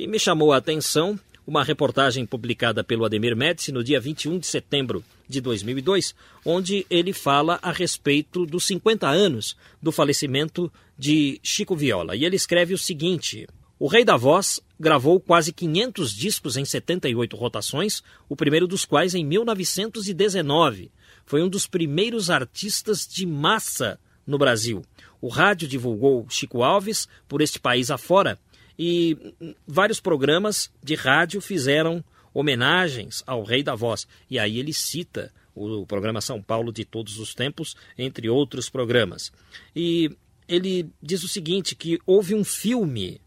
[0.00, 4.46] E me chamou a atenção uma reportagem publicada pelo Ademir Médici no dia 21 de
[4.46, 11.76] setembro de 2002, onde ele fala a respeito dos 50 anos do falecimento de Chico
[11.76, 12.16] Viola.
[12.16, 13.46] E ele escreve o seguinte:
[13.78, 19.14] o Rei da Voz gravou quase 500 discos em 78 rotações, o primeiro dos quais
[19.14, 20.90] em 1919.
[21.26, 24.82] Foi um dos primeiros artistas de massa no Brasil.
[25.20, 28.38] O rádio divulgou Chico Alves por este país afora
[28.82, 29.34] e
[29.66, 34.08] vários programas de rádio fizeram homenagens ao Rei da Voz.
[34.30, 39.30] E aí ele cita o programa São Paulo de todos os tempos, entre outros programas.
[39.76, 40.10] E
[40.48, 43.20] ele diz o seguinte, que houve um filme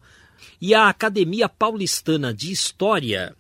[0.61, 3.35] e a Academia Paulistana de História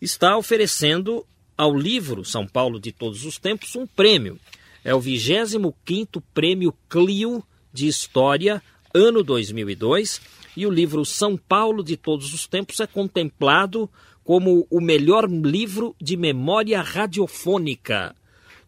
[0.00, 1.24] está oferecendo
[1.56, 4.38] ao livro São Paulo de Todos os Tempos um prêmio.
[4.84, 7.42] É o 25º Prêmio Clio
[7.72, 10.20] de História, ano 2002,
[10.56, 13.90] e o livro São Paulo de Todos os Tempos é contemplado
[14.22, 18.14] como o melhor livro de memória radiofônica.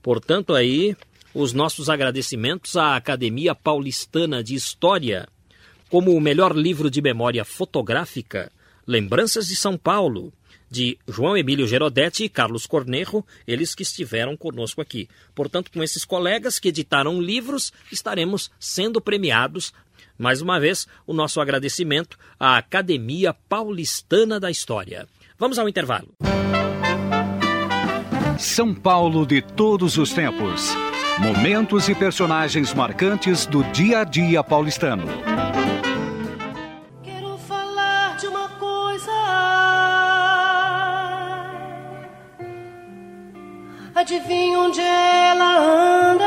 [0.03, 0.95] Portanto, aí,
[1.35, 5.27] os nossos agradecimentos à Academia Paulistana de História,
[5.89, 8.53] como o melhor livro de memória fotográfica,
[8.87, 10.33] Lembranças de São Paulo,
[10.71, 15.09] de João Emílio Gerodetti e Carlos Cornejo, eles que estiveram conosco aqui.
[15.35, 19.73] Portanto, com esses colegas que editaram livros, estaremos sendo premiados.
[20.19, 25.07] Mais uma vez, o nosso agradecimento à Academia Paulistana da História.
[25.39, 26.09] Vamos ao intervalo.
[28.39, 30.75] São Paulo de todos os tempos.
[31.19, 35.07] Momentos e personagens marcantes do dia a dia paulistano.
[44.07, 46.26] adivinha onde ela anda.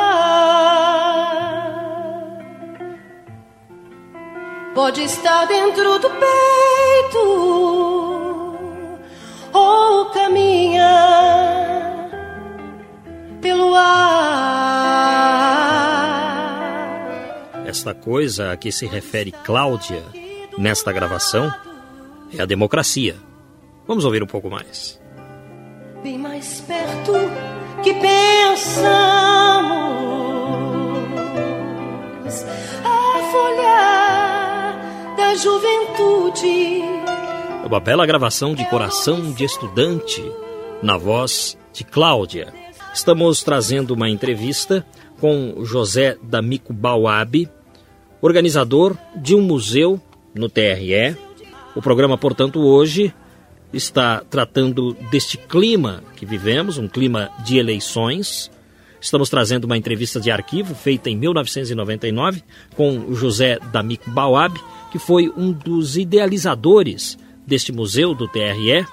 [4.80, 7.20] Pode estar dentro do peito
[9.52, 10.88] ou caminha
[13.42, 13.90] pelo ar.
[17.66, 20.02] Esta coisa a que se refere Cláudia
[20.58, 21.54] nesta gravação
[22.34, 23.18] é a democracia.
[23.86, 24.98] Vamos ouvir um pouco mais.
[26.02, 27.12] Bem mais perto
[27.84, 29.39] que pensamos.
[35.42, 36.82] Juventude.
[37.64, 40.22] É uma bela gravação de coração de estudante,
[40.84, 42.54] na voz de Cláudia.
[42.94, 44.86] Estamos trazendo uma entrevista
[45.20, 47.50] com José D'Amico Bauab,
[48.22, 50.02] organizador de um museu
[50.36, 51.16] no TRE.
[51.74, 53.14] O programa, portanto, hoje
[53.72, 58.52] está tratando deste clima que vivemos, um clima de eleições.
[59.00, 62.44] Estamos trazendo uma entrevista de arquivo feita em 1999
[62.76, 64.60] com José D'Amico Bauab,
[64.92, 68.86] que foi um dos idealizadores deste museu do TRE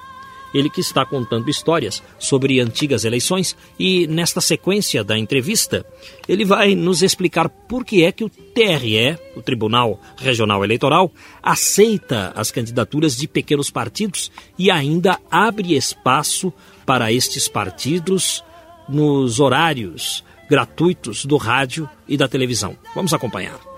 [0.54, 5.84] ele que está contando histórias sobre antigas eleições e nesta sequência da entrevista,
[6.26, 12.32] ele vai nos explicar por que é que o TRE, o Tribunal Regional Eleitoral, aceita
[12.34, 16.52] as candidaturas de pequenos partidos e ainda abre espaço
[16.86, 18.42] para estes partidos
[18.88, 22.78] nos horários gratuitos do rádio e da televisão.
[22.94, 23.75] Vamos acompanhar.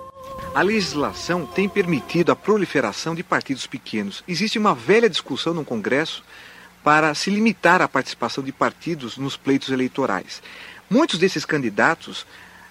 [0.55, 4.25] A legislação tem permitido a proliferação de partidos pequenos.
[4.27, 6.25] Existe uma velha discussão no Congresso
[6.83, 10.43] para se limitar à participação de partidos nos pleitos eleitorais.
[10.91, 12.27] Muitos desses candidatos,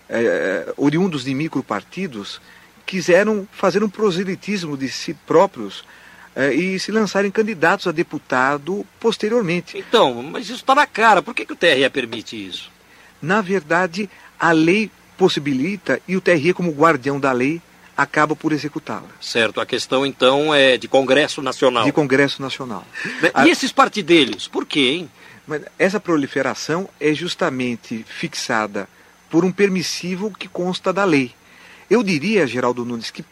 [0.09, 2.41] eh, oriundos de micropartidos,
[2.85, 5.85] quiseram fazer um proselitismo de si próprios
[6.35, 9.77] eh, e se lançarem candidatos a deputado posteriormente.
[9.77, 11.21] Então, mas isso está na cara.
[11.21, 12.71] Por que, que o TRE permite isso?
[13.21, 14.09] Na verdade,
[14.39, 17.61] a lei possibilita e o TRE, como guardião da lei,
[17.95, 19.09] acaba por executá-la.
[19.19, 19.59] Certo.
[19.59, 21.83] A questão, então, é de Congresso Nacional.
[21.83, 22.85] De Congresso Nacional.
[23.21, 23.47] E a...
[23.47, 24.47] esses partidelhos?
[24.47, 25.11] Por quê, hein?
[25.47, 28.87] Mas essa proliferação é justamente fixada
[29.29, 31.33] por um permissivo que consta da lei.
[31.89, 33.25] Eu diria, Geraldo Nunes, que,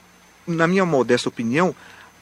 [0.48, 1.76] na minha modesta opinião,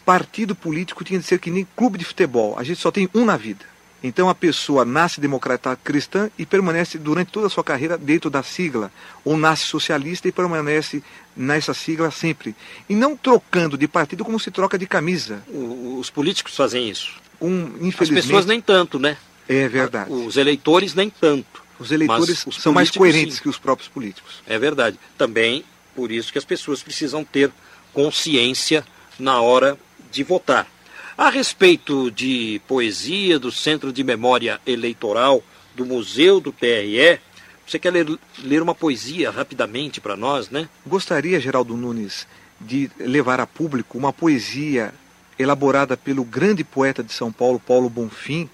[0.03, 2.55] partido político tinha de ser que nem clube de futebol.
[2.57, 3.65] A gente só tem um na vida.
[4.03, 8.43] Então a pessoa nasce democrata cristã e permanece durante toda a sua carreira dentro da
[8.43, 8.91] sigla,
[9.23, 11.01] ou nasce socialista e permanece
[11.35, 12.53] nessa sigla sempre.
[12.89, 15.41] E não trocando de partido como se troca de camisa.
[15.47, 17.13] Os políticos fazem isso.
[17.39, 19.17] Um, infelizmente, As pessoas nem tanto, né?
[19.47, 20.11] É verdade.
[20.11, 21.63] Os eleitores nem tanto.
[21.79, 23.41] Os eleitores os são mais coerentes sim.
[23.41, 24.41] que os próprios políticos.
[24.45, 24.99] É verdade.
[25.17, 25.63] Também
[25.95, 27.51] por isso que as pessoas precisam ter
[27.93, 28.85] consciência
[29.17, 29.77] na hora
[30.11, 30.67] de votar.
[31.15, 35.43] A respeito de poesia do Centro de Memória Eleitoral
[35.75, 37.19] do Museu do TRE,
[37.67, 40.67] você quer ler, ler uma poesia rapidamente para nós, né?
[40.83, 42.25] Gostaria, Geraldo Nunes,
[42.59, 44.91] de levar a público uma poesia
[45.37, 48.49] elaborada pelo grande poeta de São Paulo, Paulo Bonfim,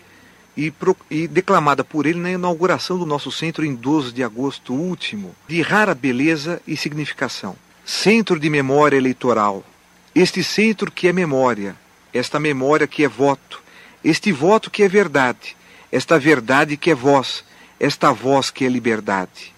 [0.58, 4.74] e, pro, e, declamada por ele na inauguração do nosso centro em 12 de agosto
[4.74, 7.56] último, de rara beleza e significação.
[7.86, 9.64] Centro de Memória Eleitoral.
[10.14, 11.78] Este centro que é memória,
[12.14, 13.62] esta memória que é voto,
[14.04, 15.56] este voto que é verdade,
[15.92, 17.44] esta verdade que é voz,
[17.80, 19.54] esta voz que é liberdade.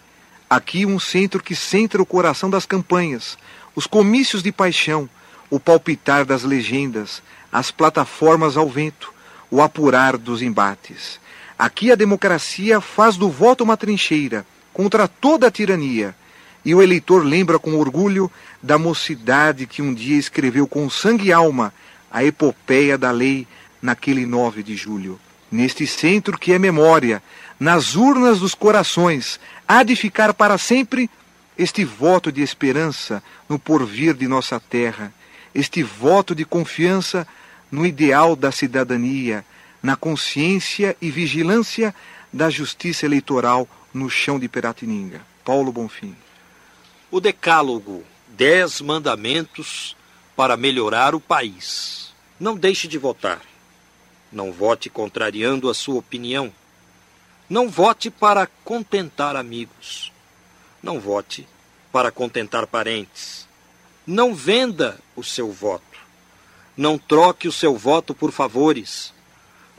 [0.50, 3.38] Aqui um centro que centra o coração das campanhas,
[3.76, 5.10] os comícios de paixão,
[5.50, 9.14] o palpitar das legendas, as plataformas ao vento,
[9.50, 11.20] o apurar dos embates.
[11.58, 16.16] Aqui a democracia faz do voto uma trincheira contra toda a tirania,
[16.64, 21.34] e o eleitor lembra com orgulho da mocidade que um dia escreveu com sangue e
[21.34, 21.74] alma
[22.12, 23.48] a epopeia da lei
[23.82, 25.20] naquele 9 de julho.
[25.52, 27.22] Neste centro que é memória,
[27.60, 31.10] nas urnas dos corações, há de ficar para sempre
[31.58, 35.14] este voto de esperança no porvir de nossa terra,
[35.54, 37.28] este voto de confiança
[37.72, 39.46] no ideal da cidadania,
[39.82, 41.94] na consciência e vigilância
[42.32, 45.22] da justiça eleitoral no chão de Peratininga.
[45.44, 46.16] Paulo Bonfim.
[47.10, 49.96] O Decálogo, dez mandamentos
[50.36, 52.14] para melhorar o país.
[52.40, 53.42] Não deixe de votar.
[54.32, 56.54] Não vote contrariando a sua opinião.
[57.50, 60.12] Não vote para contentar amigos.
[60.82, 61.48] Não vote
[61.92, 63.48] para contentar parentes.
[64.08, 66.00] Não venda o seu voto.
[66.76, 69.14] Não troque o seu voto por favores.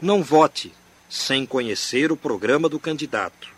[0.01, 0.73] Não vote
[1.09, 3.49] sem conhecer o programa do candidato.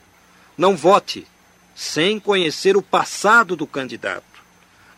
[0.57, 1.27] Não vote
[1.75, 4.25] sem conhecer o passado do candidato.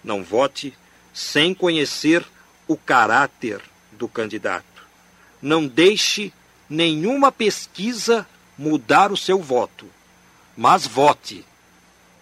[0.05, 0.77] Não vote
[1.17, 2.23] sem conhecer
[2.69, 4.67] o caráter do candidato.
[5.41, 6.31] Não deixe
[6.69, 8.27] nenhuma pesquisa
[8.59, 9.87] mudar o seu voto,
[10.55, 11.43] mas vote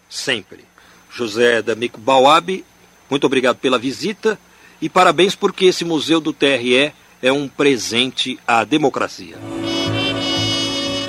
[0.09, 0.65] sempre.
[1.11, 2.65] José D'Amico Bauab,
[3.11, 4.39] muito obrigado pela visita
[4.81, 9.37] e parabéns porque esse museu do TRE é um presente à democracia.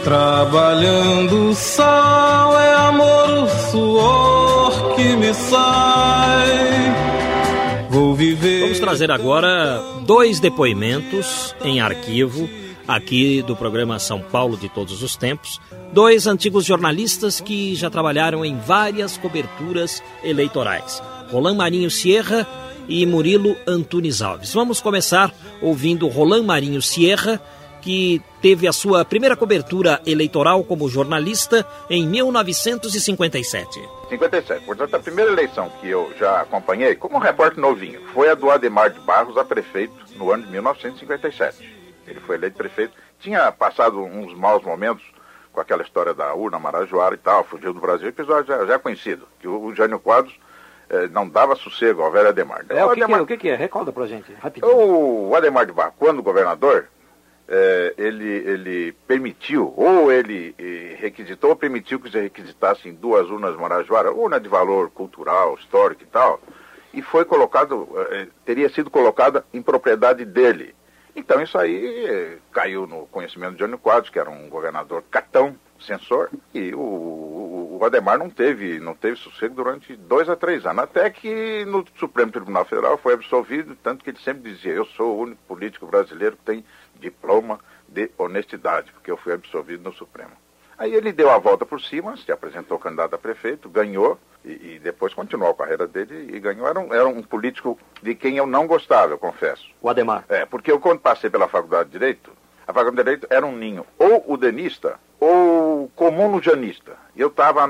[0.03, 7.04] Trabalhando o sol é amor, o suor que me sai
[7.95, 8.59] Vou viver.
[8.59, 12.49] Vamos trazer agora dois depoimentos em arquivo
[12.85, 15.61] aqui do programa São Paulo de Todos os Tempos.
[15.93, 21.01] Dois antigos jornalistas que já trabalharam em várias coberturas eleitorais.
[21.31, 22.45] Roland Marinho Sierra
[22.89, 24.53] e Murilo Antunes Alves.
[24.53, 27.41] Vamos começar ouvindo Roland Marinho Sierra,
[27.85, 33.79] que teve a sua primeira cobertura eleitoral como jornalista em 1957.
[34.09, 34.65] 57.
[34.65, 38.89] Portanto, a primeira eleição que eu já acompanhei como repórter novinho foi a do Ademar
[38.89, 41.77] de Barros a prefeito no ano de 1957.
[42.07, 42.93] Ele foi eleito prefeito.
[43.19, 45.03] Tinha passado uns maus momentos
[45.53, 48.79] com aquela história da urna Marajoara e tal, fugiu do Brasil, episódio já, já é
[48.79, 50.33] conhecido, que o, o Jânio Quadros
[50.89, 52.65] eh, não dava sossego ao velho Ademar.
[52.67, 53.25] É, o, que, Ademar...
[53.25, 53.55] Que, é, o que, é?
[53.55, 54.75] Recorda pra gente, rapidinho.
[54.75, 56.89] O Ademar de Barros, quando governador,
[57.47, 63.55] eh, ele, ele permitiu, ou ele eh, requisitou, ou permitiu que se requisitassem duas urnas
[63.55, 66.39] Marajoara, urna de valor cultural, histórico e tal,
[66.93, 70.73] e foi colocado, eh, teria sido colocada em propriedade dele.
[71.15, 76.29] Então isso aí caiu no conhecimento de Jânio Quadros, que era um governador catão, censor,
[76.53, 80.83] e o, o, o, Ademar não teve, não teve sossego durante dois a três anos,
[80.83, 85.15] até que no Supremo Tribunal Federal foi absolvido, tanto que ele sempre dizia, eu sou
[85.15, 86.65] o único político brasileiro que tem
[86.99, 90.31] diploma de honestidade, porque eu fui absolvido no Supremo.
[90.77, 94.79] Aí ele deu a volta por cima, se apresentou candidato a prefeito, ganhou, e, e,
[94.79, 96.67] depois continuou a carreira dele e ganhou.
[96.67, 99.65] Era um, era um político de quem eu não gostava, eu confesso.
[99.81, 100.25] O Ademar.
[100.29, 102.31] É, porque eu quando passei pela faculdade de Direito,
[102.67, 106.93] a faculdade de Direito era um ninho, ou o denista, ou comum no janista.
[107.15, 107.65] E eu estava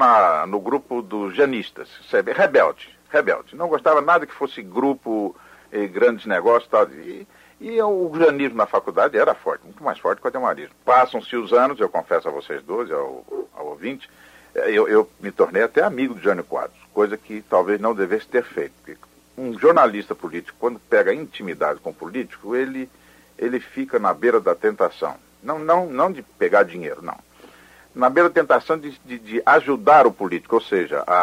[0.47, 1.89] no grupo dos janistas,
[2.35, 3.55] rebelde, rebelde.
[3.55, 5.35] Não gostava nada que fosse grupo,
[5.71, 6.89] eh, grandes negócios tal.
[6.89, 7.34] e tal.
[7.59, 10.75] E o janismo na faculdade era forte, muito mais forte que o ademarismo.
[10.83, 14.09] Passam-se os anos, eu confesso a vocês dois, ao, ao ouvinte,
[14.53, 18.27] é, eu, eu, me tornei até amigo do Jânio Quadros, coisa que talvez não devesse
[18.27, 18.73] ter feito.
[18.83, 18.97] Porque
[19.37, 22.89] um jornalista político, quando pega intimidade com o político, ele,
[23.37, 25.15] ele fica na beira da tentação.
[25.43, 27.17] Não, não, não de pegar dinheiro, não.
[27.93, 31.13] Na beira da tentação de, de, de ajudar o político, ou seja, a,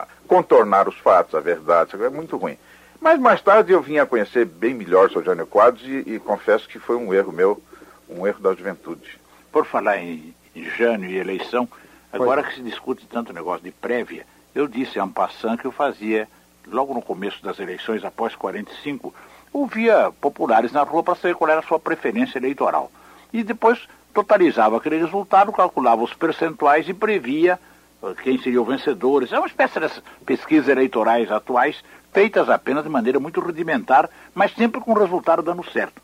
[0.00, 2.58] a, contornar os fatos, a verdade, é muito ruim.
[3.00, 6.18] Mas mais tarde eu vim a conhecer bem melhor o seu Jânio Quadros e, e
[6.18, 7.62] confesso que foi um erro meu,
[8.08, 9.18] um erro da juventude.
[9.50, 11.68] Por falar em, em Jânio e eleição,
[12.12, 16.28] Agora que se discute tanto negócio de prévia, eu disse a Ampassan que eu fazia,
[16.66, 19.14] logo no começo das eleições, após 45,
[19.52, 22.90] ouvia populares na rua para saber qual era a sua preferência eleitoral.
[23.32, 27.60] E depois totalizava aquele resultado, calculava os percentuais e previa
[28.02, 29.32] uh, quem seriam vencedores.
[29.32, 31.80] É uma espécie das pesquisas eleitorais atuais,
[32.12, 36.00] feitas apenas de maneira muito rudimentar, mas sempre com o resultado dando certo.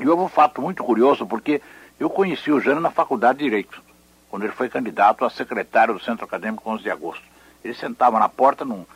[0.00, 1.60] E houve um fato muito curioso, porque
[1.98, 3.82] eu conheci o Jânio na Faculdade de Direito
[4.32, 7.22] quando ele foi candidato a secretário do Centro Acadêmico 11 de agosto.
[7.62, 8.86] Ele sentava na porta num,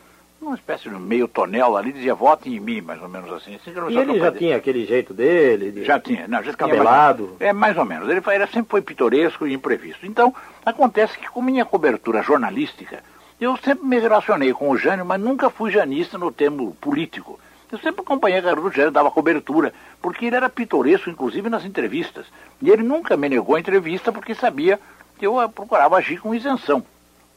[0.40, 3.54] numa espécie de meio tonel ali, dizia vote em mim, mais ou menos assim.
[3.54, 5.72] assim e ele já tinha aquele jeito dele?
[5.72, 5.84] De...
[5.84, 7.34] Já tinha, não, já cabelado.
[7.36, 8.08] Tinha, é, mais ou menos.
[8.08, 10.06] Ele, ele sempre foi pitoresco e imprevisto.
[10.06, 10.34] Então,
[10.64, 13.04] acontece que com minha cobertura jornalística,
[13.40, 17.38] eu sempre me relacionei com o Jânio, mas nunca fui janista no termo político.
[17.70, 22.26] Eu sempre acompanhei do Jânio, dava cobertura, porque ele era pitoresco, inclusive nas entrevistas.
[22.62, 24.80] E ele nunca me negou a entrevista porque sabia
[25.18, 26.82] que eu procurava agir com isenção.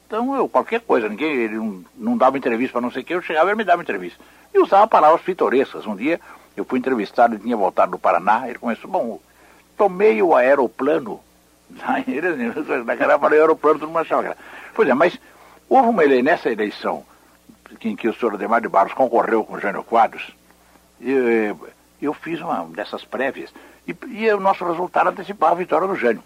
[0.08, 3.14] Então, eu, qualquer coisa, ninguém ele não, não dava entrevista para não sei o que,
[3.14, 4.24] eu chegava e ele me dava entrevista.
[4.54, 5.86] E usava palavras pitorescas.
[5.86, 6.20] Um dia,
[6.56, 9.20] eu fui entrevistado, ele tinha voltado do Paraná, ele começou, bom,
[9.78, 11.20] tomei o aeroplano.
[12.86, 14.36] Naquela eu falei aeroplano, todo mundo achava
[14.74, 15.20] Pois é, mas
[15.70, 17.05] houve uma eleição, nessa eleição,
[17.82, 20.36] em que o senhor Ademar de Barros concorreu com o Jânio Quadros,
[20.99, 21.70] eu,
[22.01, 23.53] eu fiz uma dessas prévias,
[23.88, 26.24] e, e o nosso resultado antecipava a vitória do Jânio.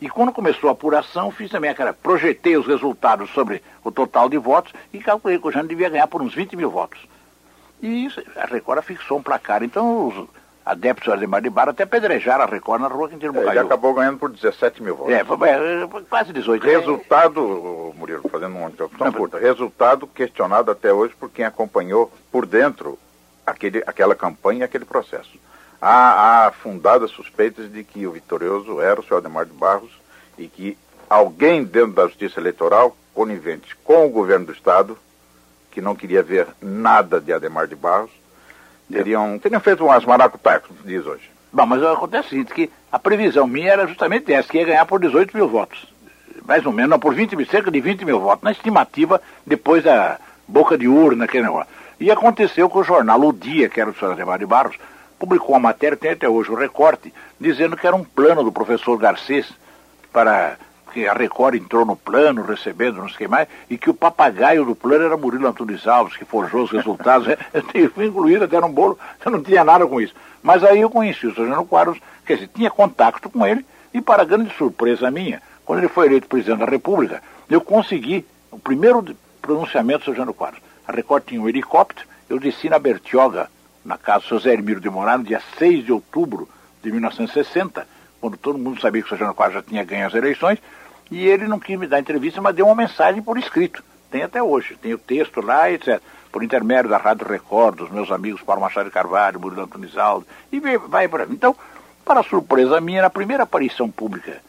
[0.00, 1.92] E quando começou a apuração, fiz também aquela.
[1.92, 6.06] projetei os resultados sobre o total de votos e calculei que o Jânio devia ganhar
[6.06, 7.00] por uns 20 mil votos.
[7.82, 9.62] E a Record fixou um placar.
[9.64, 10.28] Então os
[10.70, 13.52] adeptos de Bar até pedrejaram a Record na rua Quintino Bocaiúva.
[13.52, 15.12] Ele acabou ganhando por 17 mil votos.
[15.12, 16.64] É, foi, é, foi quase 18.
[16.64, 22.98] Resultado, Murilo, fazendo uma interrupção curta, resultado questionado até hoje por quem acompanhou por dentro
[23.46, 25.38] aquele, aquela campanha e aquele processo
[25.80, 29.92] há, há fundadas suspeitas de que o vitorioso era o senhor Ademar de Barros
[30.36, 30.76] e que
[31.08, 34.98] alguém dentro da justiça eleitoral, conivente com o governo do Estado,
[35.70, 38.10] que não queria ver nada de Ademar de Barros,
[38.90, 41.30] teriam, teriam feito umas maracutaias, como diz hoje.
[41.52, 44.86] Bom, mas acontece o seguinte, que a previsão minha era justamente essa, que ia ganhar
[44.86, 45.86] por 18 mil votos.
[46.46, 49.84] Mais ou menos, não, por 20 mil, cerca de 20 mil votos, na estimativa depois
[49.84, 51.70] da boca de urna, aquele negócio.
[52.00, 54.76] E aconteceu com o jornal O Dia, que era o senhor Ademar de Barros,
[55.18, 58.96] publicou uma matéria, tem até hoje o recorte, dizendo que era um plano do professor
[58.96, 59.52] Garcês
[60.12, 60.56] para
[60.98, 63.94] que a Record entrou no plano, recebendo não sei o que mais, e que o
[63.94, 67.28] papagaio do plano era Murilo Antunes Alves, que forjou os resultados.
[67.72, 70.12] eu fui incluído até no bolo, eu não tinha nada com isso.
[70.42, 71.64] Mas aí eu conheci o Sr.
[71.68, 76.06] Quadros, quer dizer, tinha contato com ele, e para grande surpresa minha, quando ele foi
[76.06, 79.04] eleito presidente da República, eu consegui o primeiro
[79.40, 80.16] pronunciamento do Sr.
[80.16, 80.62] Jânio Quadros.
[80.86, 83.48] A Record tinha um helicóptero, eu desci na Bertioga,
[83.84, 86.48] na casa do José Hermílio de Moraes, no dia 6 de outubro
[86.82, 87.86] de 1960,
[88.20, 90.58] quando todo mundo sabia que o Sérgio Quadros já tinha ganho as eleições,
[91.10, 93.82] e ele não quis me dar entrevista, mas deu uma mensagem por escrito.
[94.10, 96.00] Tem até hoje, tem o texto lá, etc.
[96.30, 101.08] Por intermédio da Rádio Record, dos meus amigos Paulo Machado Carvalho, Murilo Antonizaldo, e vai
[101.08, 101.26] por aí.
[101.30, 101.56] Então,
[102.04, 104.40] para surpresa minha, na primeira aparição pública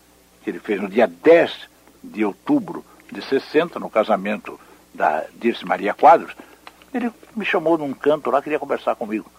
[0.43, 1.69] que ele fez no dia 10
[2.03, 4.59] de outubro de 60, no casamento
[4.93, 6.33] da Dirce Maria Quadros,
[6.93, 9.29] ele me chamou num canto lá, queria conversar comigo.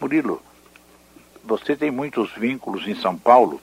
[0.00, 0.42] Murilo,
[1.42, 3.60] você tem muitos vínculos em São Paulo,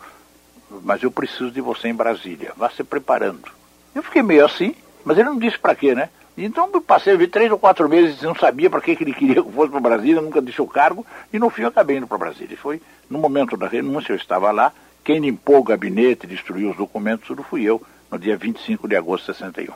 [0.70, 2.54] mas eu preciso de você em Brasília.
[2.56, 3.52] Vá se preparando.
[3.94, 6.10] Eu fiquei meio assim, mas ele não disse para quê, né?
[6.38, 9.52] Então passei três ou quatro meses não sabia para que, que ele queria que eu
[9.52, 12.58] fosse para Brasília, nunca deixou o cargo, e no fim eu acabei indo para Brasília.
[12.58, 17.28] Foi no momento da renúncia, eu estava lá, quem limpou o gabinete, destruiu os documentos,
[17.28, 19.74] tudo fui eu, no dia 25 de agosto de 61.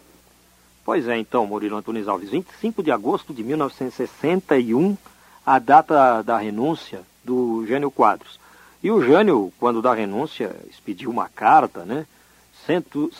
[0.83, 4.97] Pois é, então, Murilo Antunes Alves, 25 de agosto de 1961,
[5.45, 8.39] a data da renúncia do Jânio Quadros.
[8.81, 12.05] E o Jânio, quando da renúncia, expediu uma carta, né?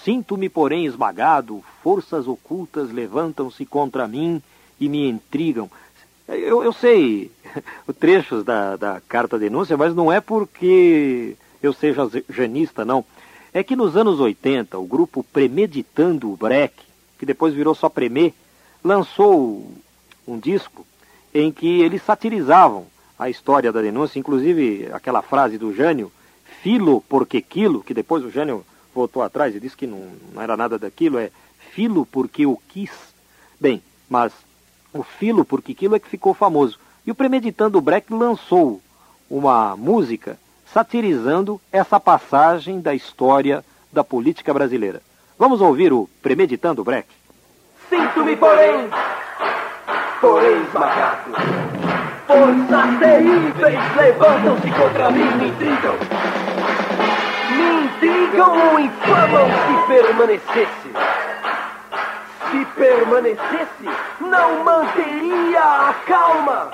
[0.04, 4.42] Sinto-me, porém, esmagado, forças ocultas levantam-se contra mim
[4.80, 5.70] e me intrigam.
[6.28, 7.32] Eu, eu sei
[8.00, 13.04] trechos da, da carta denúncia, mas não é porque eu seja janista, não.
[13.54, 16.76] É que nos anos 80, o grupo Premeditando o Breck,
[17.18, 18.34] que depois virou só Premê,
[18.84, 19.70] lançou
[20.28, 20.86] um disco
[21.34, 22.86] em que eles satirizavam
[23.20, 26.10] a história da denúncia, inclusive aquela frase do Jânio,
[26.64, 28.66] filo porque quilo, que depois o Jânio
[28.96, 31.30] voltou atrás e disse que não, não era nada daquilo, é
[31.72, 32.92] filo porque o quis.
[33.60, 34.32] Bem, mas
[34.94, 36.80] o filo porque quilo é que ficou famoso.
[37.06, 38.82] E o Premeditando Breck lançou
[39.30, 40.40] uma música
[40.74, 45.02] satirizando essa passagem da história da política brasileira.
[45.38, 47.08] Vamos ouvir o Premeditando Breck?
[47.90, 48.90] Sinto-me, porém,
[50.22, 51.59] porém esmagado.
[52.30, 55.96] Forças terríveis levantam-se contra mim, me intrigam.
[57.50, 60.94] Me intrigam ou inflamam se permanecesse.
[62.52, 63.90] Se permanecesse,
[64.22, 66.70] não manteria a calma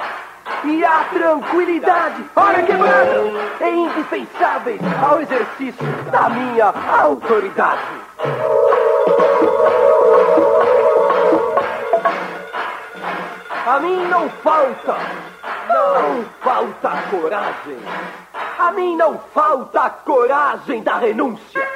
[0.66, 3.24] e a tranquilidade, hora quebrada,
[3.62, 7.80] é indispensáveis ao exercício da minha autoridade.
[13.66, 14.96] A mim não falta,
[15.94, 17.78] não falta coragem.
[18.58, 21.68] A mim não falta a coragem da renúncia.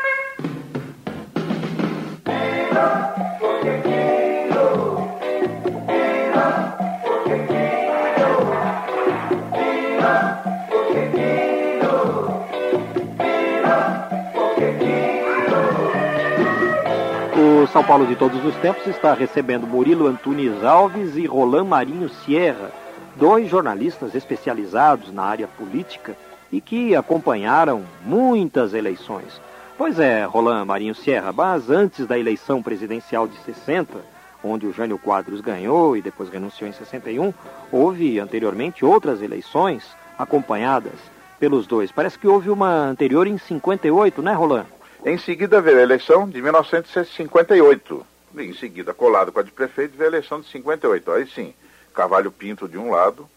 [17.37, 22.09] O São Paulo de todos os tempos está recebendo Murilo Antunes Alves e Roland Marinho
[22.09, 22.71] Sierra,
[23.19, 26.15] dois jornalistas especializados na área política
[26.51, 29.39] e que acompanharam muitas eleições.
[29.77, 33.97] Pois é, Roland Marinho Sierra, mas antes da eleição presidencial de 60,
[34.43, 37.33] onde o Jânio Quadros ganhou e depois renunciou em 61,
[37.71, 39.83] houve anteriormente outras eleições
[40.17, 40.93] acompanhadas
[41.39, 41.91] pelos dois.
[41.91, 44.65] Parece que houve uma anterior em 58, né, Roland?
[45.05, 48.05] Em seguida veio a eleição de 1958.
[48.37, 51.11] Em seguida, colado com a de prefeito, veio a eleição de 58.
[51.11, 51.53] Aí sim,
[51.93, 53.29] Carvalho Pinto de um lado,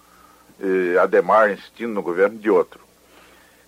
[0.61, 2.81] e Ademar insistindo no governo de outro.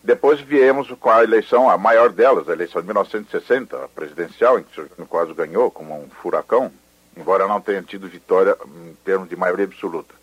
[0.03, 4.62] Depois viemos com a eleição, a maior delas, a eleição de 1960, a presidencial, em
[4.62, 6.70] que o Jânio Quadros ganhou como um furacão,
[7.16, 10.14] embora não tenha tido vitória em termos de maioria absoluta.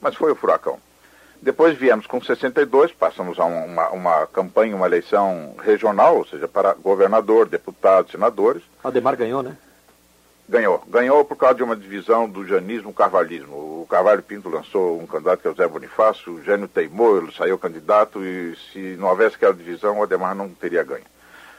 [0.00, 0.78] Mas foi o furacão.
[1.42, 6.72] Depois viemos com 62, passamos a uma, uma campanha, uma eleição regional, ou seja, para
[6.72, 8.62] governador, deputados, senadores.
[8.82, 9.56] Ademar ganhou, né?
[10.48, 10.80] Ganhou.
[10.86, 13.82] Ganhou por causa de uma divisão do janismo carvalhismo.
[13.82, 17.32] O Carvalho Pinto lançou um candidato que é o Zé Bonifácio, o Gênio teimou, ele
[17.32, 21.04] saiu candidato e se não houvesse aquela divisão, o Ademar não teria ganho.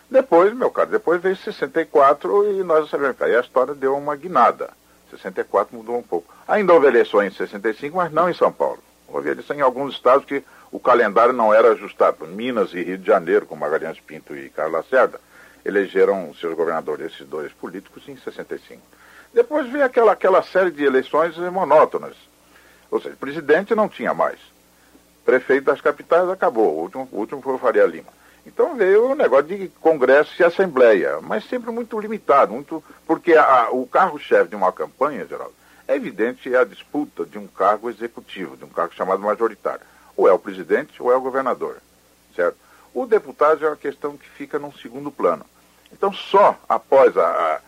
[0.09, 4.15] Depois, meu caro, depois veio 64 e nós sabemos que aí a história deu uma
[4.15, 4.69] guinada.
[5.11, 6.33] 64 mudou um pouco.
[6.47, 8.79] Ainda houve eleições em 65, mas não em São Paulo.
[9.05, 12.25] Houve eleição em alguns estados que o calendário não era ajustado.
[12.25, 15.19] Minas e Rio de Janeiro, com Magalhães Pinto e Carlos Lacerda,
[15.67, 18.81] elegeram seus governadores, esses dois políticos, em 65.
[19.33, 22.15] Depois veio aquela, aquela série de eleições monótonas.
[22.89, 24.39] Ou seja, presidente não tinha mais.
[25.25, 26.77] Prefeito das capitais acabou.
[26.77, 28.15] O último, o último foi o Faria Lima.
[28.45, 33.67] Então veio o negócio de congresso e assembleia, mas sempre muito limitado, muito porque a,
[33.71, 35.53] o carro-chefe de uma campanha, Geraldo,
[35.85, 39.85] é evidente a disputa de um cargo executivo, de um cargo chamado majoritário.
[40.15, 41.77] Ou é o presidente ou é o governador,
[42.33, 42.57] certo?
[42.93, 45.45] O deputado é uma questão que fica num segundo plano.
[45.91, 47.61] Então só após a,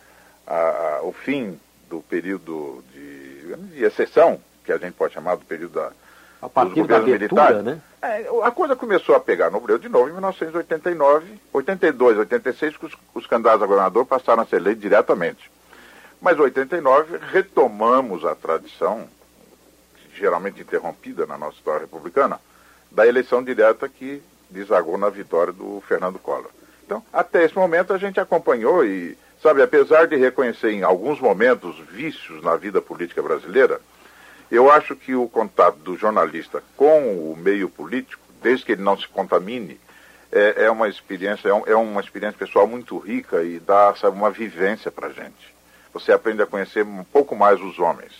[0.47, 1.59] a, a, o fim
[1.89, 5.91] do período de, de, exceção, que a gente pode chamar do período da,
[6.41, 7.81] a partir da abertura, militares, né?
[8.01, 12.85] É, a coisa começou a pegar no Breu de novo em 1989, 82, 86, que
[12.85, 15.51] os, os candidatos a governador passaram a ser eleitos diretamente.
[16.21, 19.07] Mas em 89 retomamos a tradição,
[20.13, 22.39] geralmente interrompida na nossa história republicana,
[22.91, 26.49] da eleição direta que desagou na vitória do Fernando Collor.
[26.89, 31.77] Então, até esse momento a gente acompanhou e, sabe, apesar de reconhecer em alguns momentos
[31.91, 33.79] vícios na vida política brasileira,
[34.49, 38.97] eu acho que o contato do jornalista com o meio político, desde que ele não
[38.97, 39.79] se contamine,
[40.31, 44.17] é, é uma experiência, é, um, é, uma experiência pessoal muito rica e dá sabe,
[44.17, 45.53] uma vivência para gente.
[45.93, 48.13] Você aprende a conhecer um pouco mais os homens,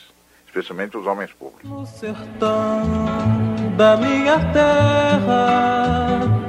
[0.46, 1.68] especialmente os homens públicos.
[1.68, 2.84] No sertão
[3.76, 6.49] da minha terra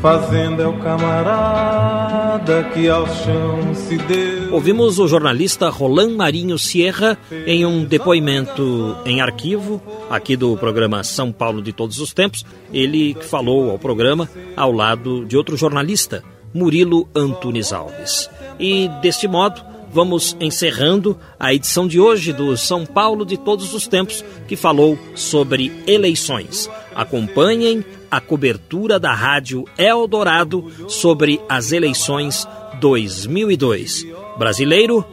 [0.00, 4.54] Fazenda é o camarada que ao chão se deu.
[4.54, 11.30] Ouvimos o jornalista Roland Marinho Sierra em um depoimento em arquivo aqui do programa São
[11.30, 12.46] Paulo de Todos os Tempos.
[12.72, 14.26] Ele falou ao programa
[14.56, 16.24] ao lado de outro jornalista,
[16.54, 18.30] Murilo Antunes Alves.
[18.58, 23.86] E deste modo, vamos encerrando a edição de hoje do São Paulo de Todos os
[23.86, 26.70] Tempos, que falou sobre eleições.
[26.94, 32.46] Acompanhem a cobertura da Rádio Eldorado sobre as eleições
[32.80, 34.06] 2002.
[34.38, 35.04] Brasileiro,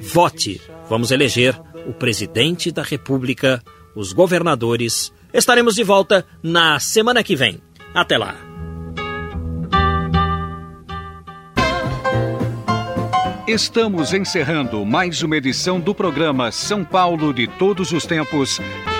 [0.00, 0.60] vote.
[0.88, 3.62] Vamos eleger o presidente da República,
[3.94, 5.12] os governadores.
[5.32, 7.60] Estaremos de volta na semana que vem.
[7.94, 8.34] Até lá.
[13.46, 18.60] Estamos encerrando mais uma edição do programa São Paulo de Todos os Tempos